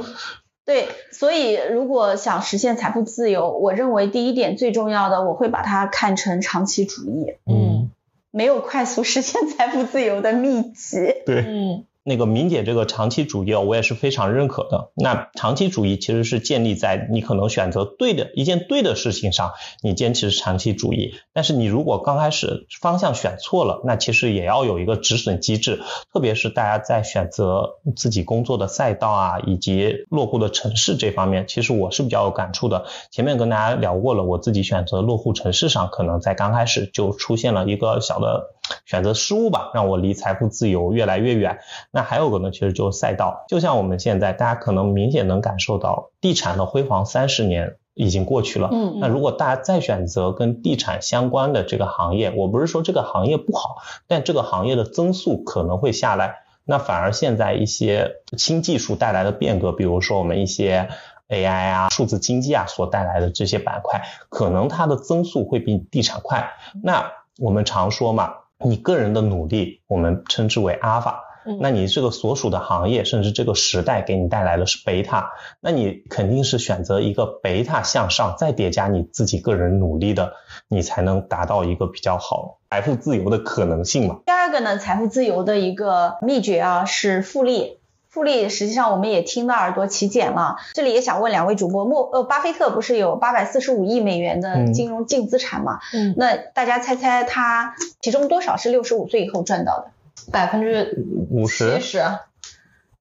[0.67, 7.35] 对，所以如果想实现财富自由，我认为第一点最重要的，我会把它看成长期主义。
[7.45, 7.89] 嗯，
[8.31, 10.97] 没有快速实现财富自由的秘籍。
[11.25, 14.91] 对，嗯那个明姐这个长期主义，我也是非常认可的。
[14.95, 19.51] 那长期主义其实是建立在你可能选择对的一件对的事情上，
[19.81, 21.15] 你坚持长期主义。
[21.33, 25.81] 但是你如果刚开始方向选错了，那其实也要有一个止损机制。
[26.13, 32.85] 特别是大家在选择自己工作的赛道啊，以及落户的城市这方面，其实我是比较有感触的。
[33.11, 38.55] 前面跟大家聊过了，我自己选择落户城市上，可能在刚开始就出现了一个小的
[38.85, 41.59] 选择失误吧，让我离财富自由越来越远。
[41.91, 48.69] 那还有个呢，其实就是赛道，就像我们现在，大家可能明显能感受到地产的辉煌三十年已经过去了。
[48.71, 56.43] 嗯那如果大家再选择跟地产相关的这个行业，我不是说这个行业不好，但这个行业的增速可能会下来。
[56.69, 60.89] 那反而现在一些新技术带来的变革，比如说我们一些
[61.29, 66.51] AI 啊、数字经济啊所带来的这些板块，可能它的增速会比地产快。
[66.83, 68.33] 那我们常说嘛，
[68.63, 71.23] 你个人的努力，我们称之为阿尔法。
[71.49, 75.31] 嗯那你这个所属的行业，甚至这个时代给你带来的是贝塔，
[75.61, 80.33] 那你肯定是选择一个贝塔向上，再叠加你自己个人努力的，
[80.67, 84.19] 你才能达到一个比较好财富自由的可能性嘛。
[84.25, 87.76] 第二个呢，财富自由的一个秘诀啊是复利。
[88.17, 90.55] 复利实际上我们也听到耳朵起茧了。
[90.73, 95.77] 这里也想问两位主播，莫呃巴菲特不是有八百四十五亿美元的嗯金融净资产吗？
[95.93, 99.91] 嗯，那大家猜猜他其中多少是六十五岁以后赚到的？
[100.31, 102.03] 百分之五十七十。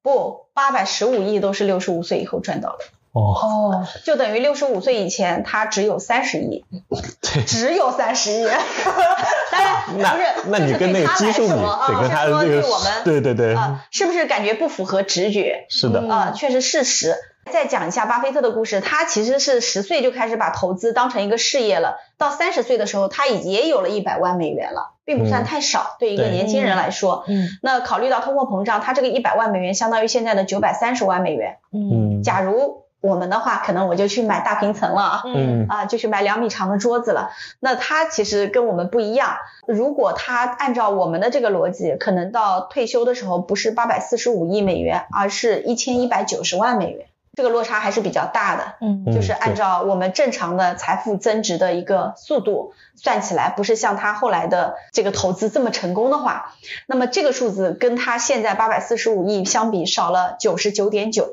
[0.03, 2.85] 不，八百十五亿都是六十五岁以后赚到的，
[3.17, 6.65] 哦，哦，就等于六十五岁以前他只有三十亿。
[7.23, 8.47] 对，只有三十亿。
[9.51, 12.63] 当然那不是，那你跟那个基数比，得跟他的这个
[13.05, 15.65] 对对对，啊、是不是感觉不符合直觉？
[15.71, 17.15] 是的，嗯啊、确实事实。
[17.51, 27.25] 再讲一下巴菲特的故事，他其实是十岁就开始把投资当成一个事业了，到三十岁的时候，他已也有了一百万美元了，并不算嗯太少，对一个对年轻人来说。
[27.29, 31.59] 嗯那考虑到通货膨胀，他这个一百万美元相当于现在的九百三十万美元。
[31.73, 35.23] 嗯嗯假如我们的话，可能我就去买大平层了啊。
[35.25, 37.31] 嗯啊，就去买两米长的桌子了。
[37.61, 39.37] 那他其实跟我们不一样。
[39.67, 47.07] 如果他按照我们的这个逻辑，可能到退休的时候不是八百四十五亿美元，而是一千一百九十万美元。
[47.35, 48.75] 这个落差还是比较大的。
[48.81, 56.55] 嗯嗯就是按照我们正常的财富增值的一个速度算起来，不是像他后来的这个投资这么成功的话，
[56.87, 61.29] 那么这个数字跟他现在八百四十五亿相比少了九十九点九。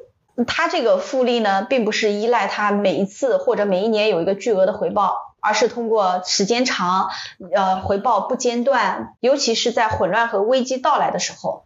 [0.48, 7.10] 它这个复利呢，并不是依赖它每一次或者每一年有一个巨额的回报，而是通过时间长，
[7.54, 11.66] 呃，回报不间断，尤其是在混乱和危机到来的时候。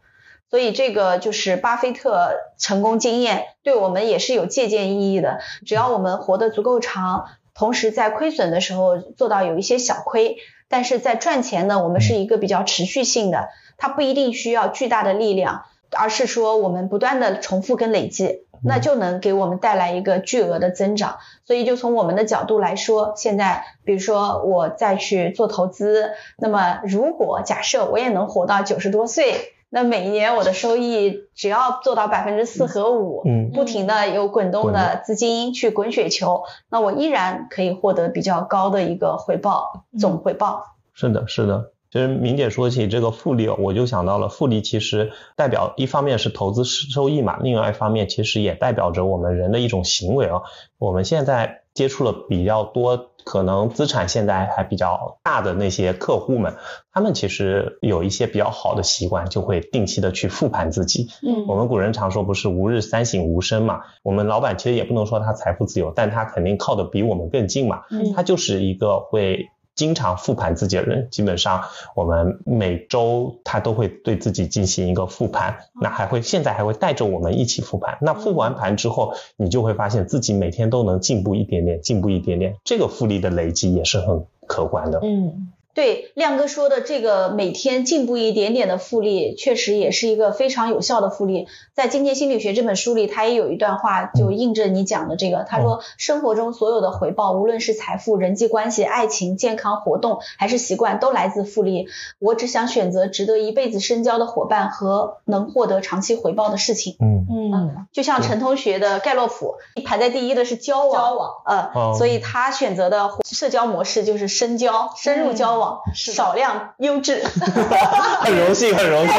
[0.50, 5.40] 所以这个就是巴菲特成功经验，对我们也是有借鉴意义的。
[5.66, 10.38] 只要我们活得足够长，同时在亏损的时候做到有一些小亏，
[10.70, 21.18] 但是在赚钱呢，我们是一个比较持续性的，它不一定需要巨大的力量，而是说我们不断的重复跟累积，那就能给我们带来一个巨额的增长。
[21.46, 29.54] 所以就从我们的角度来说，现在比如说我再去做投资，那么如果假设我也能活到九十多岁。
[29.70, 40.64] 那每一年我的收益只要做到百分之四和五，嗯不停的有滚动的资金去滚雪球，那我依然可以获得比较高的一个回报，总回报。
[40.94, 41.74] 是的，是的。
[41.98, 50.44] 其实明姐说起这个复利，我就想到了复利其实代表一方面是投资收益嘛，另外一方面其实也代表着我们人的一种行为啊。
[50.78, 56.54] 我们现在接触了比较多，可能资产现在还比较大的那些客户们，
[56.94, 61.08] 他们其实有一些比较好的习惯，就会定期的去复盘自己。
[61.24, 67.82] 嗯我们古人常说不是吾日三省吾身嘛，我们老板其实也不能说他财富自由，但他肯定靠的比我们更近嘛。
[67.90, 71.64] 嗯他就是一个会经常复盘自己的人，基本上
[71.96, 77.98] 我们每周他都会对自己进行一个复盘，那还会现在还会带着我们一起复盘。
[78.02, 85.00] 那复完盘之后，你就会发现自己每天都能进步一点点，进步一点点，这个复利的累积也是很可观的。
[85.04, 91.48] 嗯对，亮哥说的这个每天进步一点点的复利，确实也是一个非常有效的复利。
[91.76, 95.46] 在《金钱心理学》这本书里，他也有一段话就印证你讲的这个。
[95.48, 101.86] 他说，生活中所有的回报，无论是财富、人际关系、爱情、健康、活动还是习惯，都来自复利。
[102.18, 106.96] 我只想选择值得一辈子深交的伙伴和能获得长期回报的事情。
[107.00, 109.54] 嗯嗯就像陈同学的盖洛普，
[109.86, 117.24] 排在第一的是交往，交往呃，哦所以他选择的社交模式就是深交、深入交往，少量优质。
[118.22, 119.16] 很荣幸，很荣幸。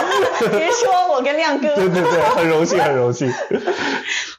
[0.50, 3.32] 别说我跟亮哥， 对对对，很荣幸，很荣幸。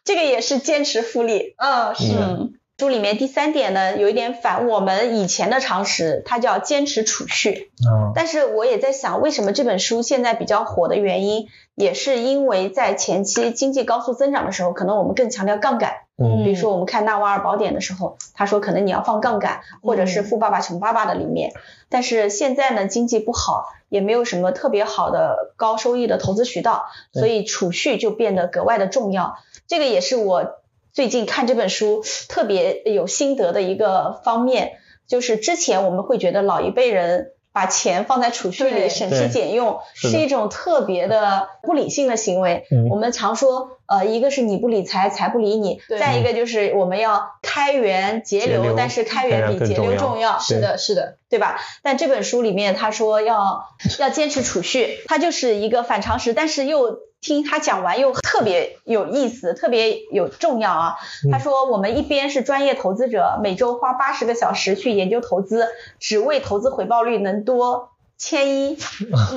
[0.03, 1.55] 这个也是坚持复利。
[1.57, 7.71] 嗯是嗯，书里面第三点呢，有一点反我们以前的常识，它叫坚持储蓄。
[7.87, 15.93] 嗯但是我也在想，为什么这本书现在比较火的原因，也是因为在前期经济高速增长的时候，可能我们更强调杠杆。
[16.17, 21.53] 嗯比如说我们看《纳瓦尔宝典》的时候，他说可能你要放杠杆，或者是《富爸爸穷爸爸》的里面。
[21.89, 29.37] 但是现在呢，经济不好，也没有什么特别好的高收益的投资渠道，所以储蓄就变得格外的重要。
[29.67, 30.59] 这个也是我
[30.93, 34.73] 最近看这本书特别有心得的一个方面，
[35.07, 37.31] 就是之前我们会觉得老一辈人。
[37.55, 42.65] 把钱放在储蓄里，省吃俭用是一种特别的不理性的行为。
[42.71, 51.59] 嗯我们常说，呃，一个是你不理财，财不理你；再一个就是我们要开源节流，节流但是开源比节流重要，是的是的对吧？
[51.83, 53.65] 但这本书里面他说要
[53.99, 60.95] 要坚持储蓄，它就是一个反常识，但是又听他讲完又特别有意思，特别有重要啊。
[61.31, 65.69] 他说我们一边是专业投资者，每周花八十个小时去研究投资，
[65.99, 67.89] 只为投资回报率能多。
[68.15, 68.77] 千一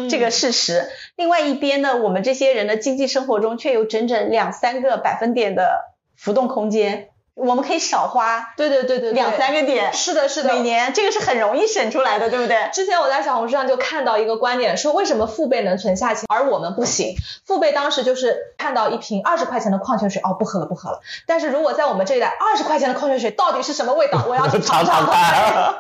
[0.09, 5.81] 这个事实，另外一边呢，我们这些人的经济生活中却有整整两三个百分点的
[6.15, 12.71] 浮动空间，我们可以少花对对对对对两三个点，是的是的每年这个是很容易省出来的，对不对？
[12.73, 17.15] 之前我在小红书上就看到一个观点，说为什么父辈能存下钱，而我们不行？
[17.45, 21.01] 父辈当时就是看到一瓶二十块钱的矿泉水，哦，不喝了不喝了。
[21.27, 24.25] 但是如果在我们这一代，二十块钱的矿泉水到底是什么味道？
[24.27, 25.75] 我要去尝尝尝看。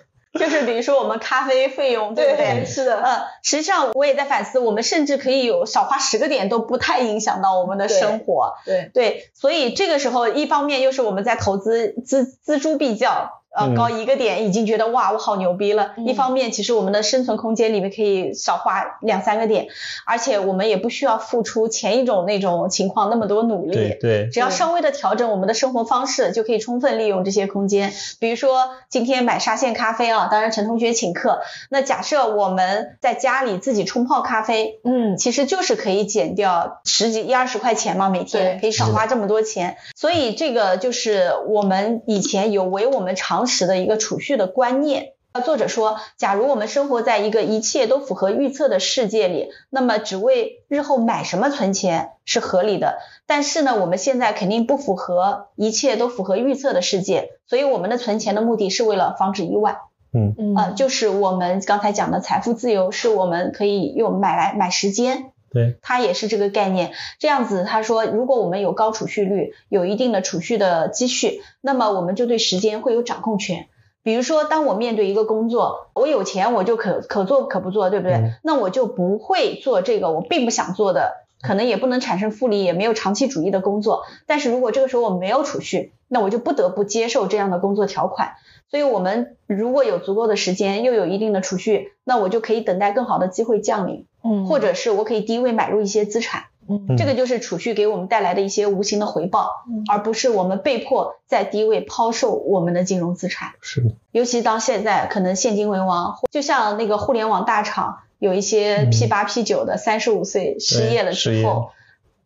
[0.32, 2.64] 就是比如说我们咖啡费用，对不对？
[2.64, 8.54] 是的，嗯，实际上我也在反思，我们甚至可以有少花十个点都不太影响到我们的生活。
[8.64, 15.92] 对对，所以这个时候一方面又是我们在投资锱锱铢必较，呃，嗯高一个点已经觉得哇我好牛逼了。
[15.96, 19.68] 嗯一方面其实我们的生存空间里面可以少花两三个点，
[20.06, 23.72] 而且我们也不需要付出前一种那种情况那么多努力。
[23.72, 27.92] 对对，只要稍微的调整我们的生活方式，就可以充分利用这些空间。
[28.18, 31.40] 比如说今天买沙县咖啡啊，当然陈同学请客。
[31.68, 39.76] 那假设我们在家里自己冲泡咖啡，嗯，其实就是可以减掉十几一二十块钱嘛，每天可以少花这么多钱。
[39.94, 45.12] 所以这个就是我们以前有违我们常识的一个储蓄的观念。
[45.32, 52.98] 啊作者说，假如我们生活在一个一切都符合预测的世界里，那么只为日后买什么存钱是合理的。
[53.26, 59.78] 但是呢，我们现在肯定不符合一切都符合预测的世界，所以我们的存钱的目的是为了防止意外。
[60.12, 66.92] 嗯嗯呃，就是我们刚才讲的财富自由，是我们可以用买来买时间，对，它也是这个概念。
[67.18, 73.66] 这样子，他说，如果我们有高储蓄率，有一定的储蓄的积蓄，那么我们就对时间会有掌控权。
[74.02, 78.14] 比如说，当我面对一个工作，我有钱我就可可做可不做，对不对？
[78.14, 84.04] 嗯那我就不会做这个我并不想做的，可能也不能产生复利，也没有长期主义的工作。
[84.26, 88.32] 但是如果这个时候我没有储蓄，那我就不得不接受这样的工作条款。
[88.68, 96.44] 所以，我们如果有足够的时间，又有一定的储蓄，那我就可以等待更好的机会降临，嗯或者是我可以低位买入一些资产。
[96.68, 103.54] 嗯这个就是储蓄给我们带来的一些无形的回报，嗯而不是我们被迫在低位抛售我们的金融资产。
[103.60, 111.70] 是的，尤其当现在可能现金为王，就像那个互联网大厂有一些 P 八 P 九的，三十五岁失业了之后，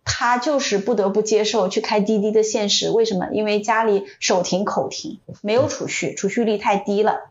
[0.04, 2.90] 他就是不得不接受去开滴滴的现实。
[2.90, 3.28] 为什么？
[3.32, 7.30] 因为家里手停口停，没有储蓄，储蓄率太低了。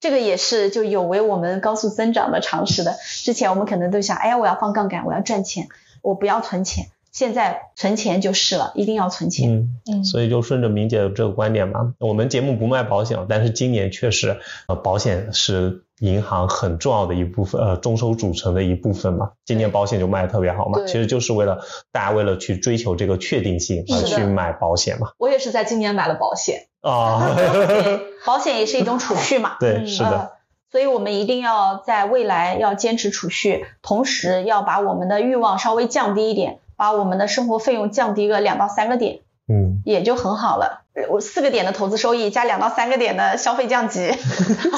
[0.00, 2.96] 这个也是就有违我们高速增长的常识的。
[3.22, 5.68] 之前我们可能都想，哎呀，我要放杠杆，我要赚钱，
[6.02, 6.86] 我不要存钱。
[7.12, 9.50] 现在存钱就是了，一定要存钱。
[9.50, 9.74] 嗯。
[9.92, 14.38] 嗯所以就顺着明姐的这个观点嘛，我们节目不卖保险，但是今年确实，
[14.68, 19.32] 呃，保险是银行很重要的一部分，呃，中收组成的一部分嘛。
[19.44, 21.60] 今年保险就卖的特别好嘛，其实就是为了
[21.92, 25.10] 大家为了去追求这个确定性而去买保险嘛。
[25.18, 26.68] 我也是在今年买了保险。
[26.80, 29.56] 啊， 对，保险也是一种储蓄嘛。
[29.60, 30.30] 对，嗯是的，呃
[30.70, 40.80] 所以我们一定要在未来要坚持储蓄，同时要把我们的欲望稍微降低一点，把我们的生活费用降低个两到三个点，嗯，也就很好了。
[40.94, 44.08] 呃我四个点的投资收益加两到三个点的消费降级，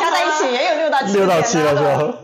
[0.00, 2.18] 加在一起也有六到七六到七了是吧？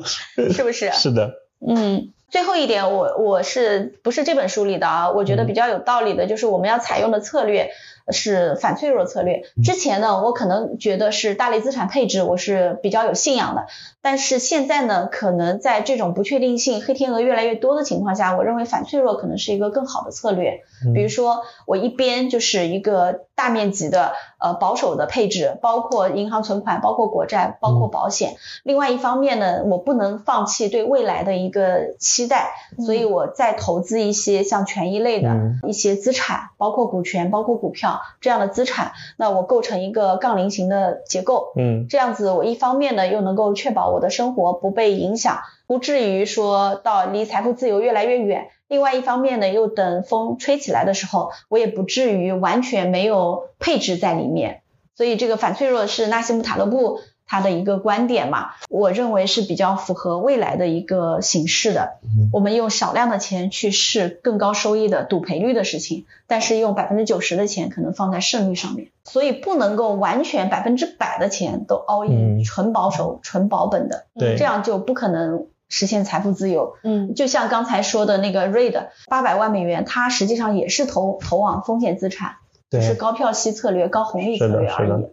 [0.52, 0.90] 是不是？
[0.98, 1.30] 是的，
[1.64, 5.10] 嗯，最后一点我我是不是这本书里的啊？
[5.10, 7.70] 我觉得比较有道理的就是我们要采用的策略
[8.10, 9.42] 是反脆弱策略。
[9.62, 13.66] 之前呢，我可能觉得是大类资产配置，我是比较有信仰的。
[14.00, 20.62] 但是现在呢，可能在这种不确定性、黑天鹅越来越多的情况下，我认为反脆弱可能是一个更好的策略。
[20.94, 28.36] 比如说，我一边就是一个大面积的呃保守的配置，包括银行存款、包括国债、包括保险。
[28.62, 32.52] 另外一方面呢，我不能放弃对未来的一个期待，
[32.86, 41.52] 所以我再投资一些像权益类的嗯一些资产，包括股权、包括股票这样的资产，那我构成一个杠铃型的结构。
[41.56, 54.62] 嗯这样子，我一方面呢又能够确保我的生活不被影响，不至于说到离财富自由越来越远；另外一方面呢，又等风吹起来的时候，我也不至于完全没有配置在里面。
[54.94, 61.98] 所以这个反脆弱是纳西姆塔勒布他的一个观点嘛，我认为是比较符合未来的一个形式的。
[62.32, 72.44] 我们用少量的钱去试更高收益的赌赔率的事情，但是用百分之九十的钱可能放在胜率上面，所以不能够完全百分之百的钱都 all in，、嗯。
[72.44, 76.76] 纯保守、纯保本的，这样就不可能实现财富自由。
[76.82, 77.14] 嗯。
[77.14, 82.36] 就像刚才说的那个 Reid 八百万美元，它实际上也是投投往风险资产，
[82.70, 82.80] 对。
[82.80, 85.06] 是高票息策略、高红利策略而已。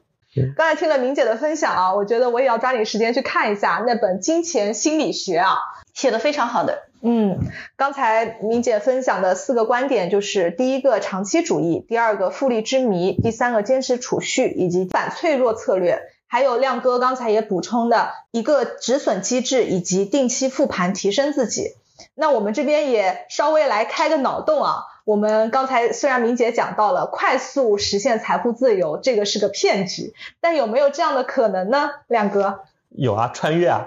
[0.55, 5.57] 刚才听了明姐的分享啊，我觉得我也要抓紧时间去看一下那本《金钱心理学》啊。
[5.93, 7.39] 写的非常好的，嗯，
[7.77, 16.01] 刚才明姐分享的四个观点就是：第一个长期主义，第二个复利之谜，第三个坚持储蓄，以及反脆弱策略。
[16.27, 21.77] 还有亮哥刚才也补充的一个止损机制，以及定期复盘提升自己。
[22.13, 24.79] 那我们这边也稍微来开个脑洞啊。
[25.05, 31.91] 我们刚才虽然明姐讲到了快速实现财富自由，这个是个骗局，但有没有这样的可能呢？
[32.07, 33.85] 亮哥，有啊，穿越啊。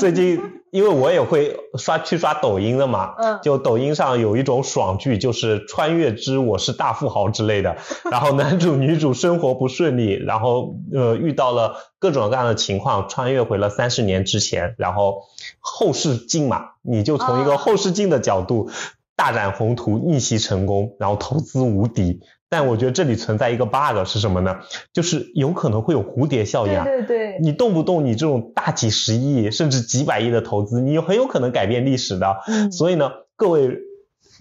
[0.00, 7.76] 最近 因为我也会刷去刷抖音的嘛，嗯就抖音上有一种爽剧，就是穿越之我是大富豪之类的。
[8.10, 15.22] 然后男主女主生活不顺利，然后呃遇到了各种各样的情况，穿越回了三十年之前，然后
[15.60, 18.68] 后视镜嘛，你就从一个啊后视镜的角度
[19.16, 22.20] 大展宏图，逆袭成功，然后投资无敌。
[22.48, 24.58] 但我觉得这里存在一个 bug 是什么呢？
[24.92, 26.84] 就是有可能会有蝴蝶效应对啊。
[26.84, 32.36] 对对，你动不动你这种大几十亿甚至几百亿的投资，你很有可能改变历史的。
[32.46, 33.78] 嗯所以呢，各位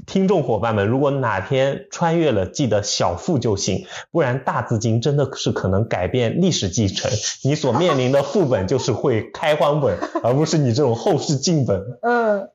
[0.05, 7.09] 听众伙伴们，如果哪天穿越了，记得小富就行，不然大资金真的是可能改变历史进程。
[7.43, 11.81] 你所面临的副本就是会开荒本， 而不是你这种后视镜本。
[12.03, 12.49] 嗯，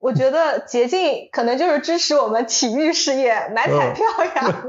[0.00, 4.64] 我觉得捷径可能就是支持我们体育事业，买彩票呀。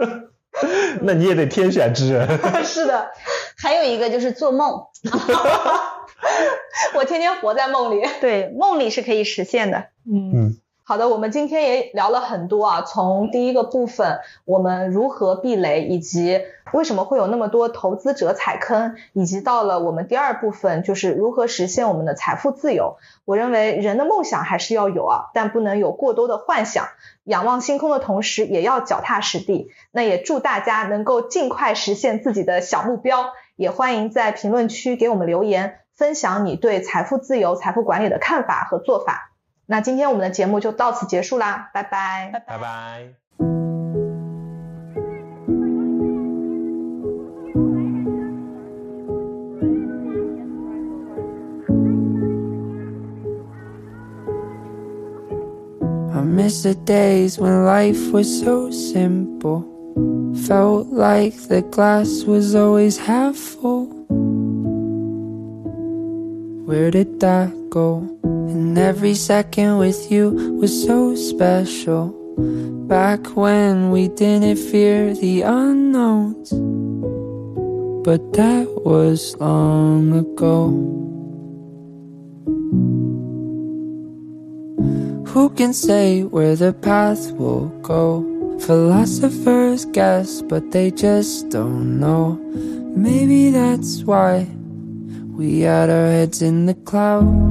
[1.04, 2.28] 那你也得天选之人。
[2.66, 3.10] 是的，
[3.58, 4.86] 还有一个就是做梦，
[6.94, 8.06] 我天天活在梦里。
[8.20, 9.86] 对，梦里是可以实现的。
[10.06, 10.41] 嗯嗯，
[10.92, 16.42] 好的，我们今天也聊了很多啊，从第一个部分我们如何避雷，以及
[16.74, 22.98] 为什么会有那么多投资者踩坑，以及到了我们第二部分，就是如何实现我们的财富自由。
[23.24, 26.90] 我认为人的梦想还是要有啊，但不能有过多的幻想。
[27.24, 29.72] 仰望星空的同时，也要脚踏实地。
[29.92, 33.28] 那也祝大家能够尽快实现自己的小目标。
[33.56, 39.31] 也欢迎在评论区给我们留言，分享你对财富自由、财富管理的看法和做法。
[39.72, 43.08] 那今天我们的节目就到此结束啦拜拜拜拜
[56.26, 59.64] miss the days when life was so simple
[60.48, 63.86] felt like the glass was always half full
[66.66, 68.06] where did that go?
[68.24, 72.14] And every second with you was so special.
[72.88, 76.52] Back when we didn't fear the unknowns.
[78.04, 80.60] But that was long ago.
[85.32, 88.28] Who can say where the path will go?
[88.60, 92.36] Philosophers guess, but they just don't know.
[92.96, 94.48] Maybe that's why
[95.32, 97.51] we had our heads in the clouds.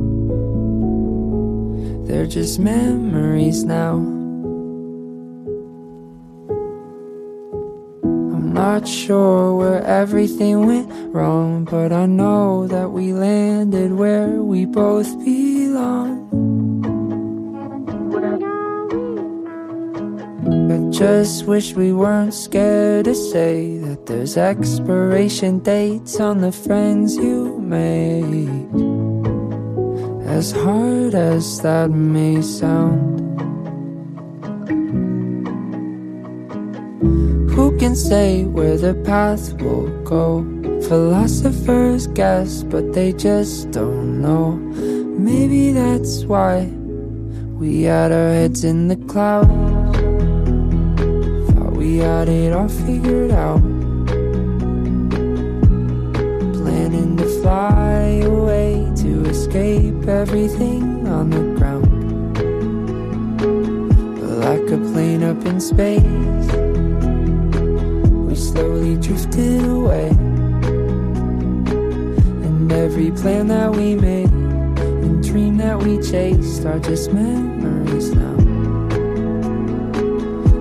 [2.11, 3.93] They're just memories now.
[8.03, 14.65] I'm not sure where everything went wrong, but I know that we landed where we
[14.65, 16.27] both belong.
[20.69, 27.15] I just wish we weren't scared to say that there's expiration dates on the friends
[27.15, 28.90] you make.
[30.31, 33.19] As hard as that may sound.
[37.51, 40.45] Who can say where the path will go?
[40.87, 44.53] Philosophers guess, but they just don't know.
[45.19, 46.63] Maybe that's why
[47.59, 49.51] we had our heads in the clouds
[51.51, 53.70] Thought we had it all figured out.
[59.51, 61.83] Escape everything on the ground.
[64.39, 66.01] Like a plane up in space,
[68.27, 70.07] we slowly drifted away.
[72.47, 78.37] And every plan that we made and dream that we chased are just memories now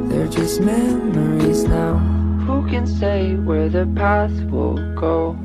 [0.08, 1.96] They're just memories now.
[2.44, 5.36] Who can say where the path will go?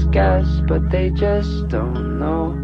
[0.00, 2.61] Guess, but they just don't know.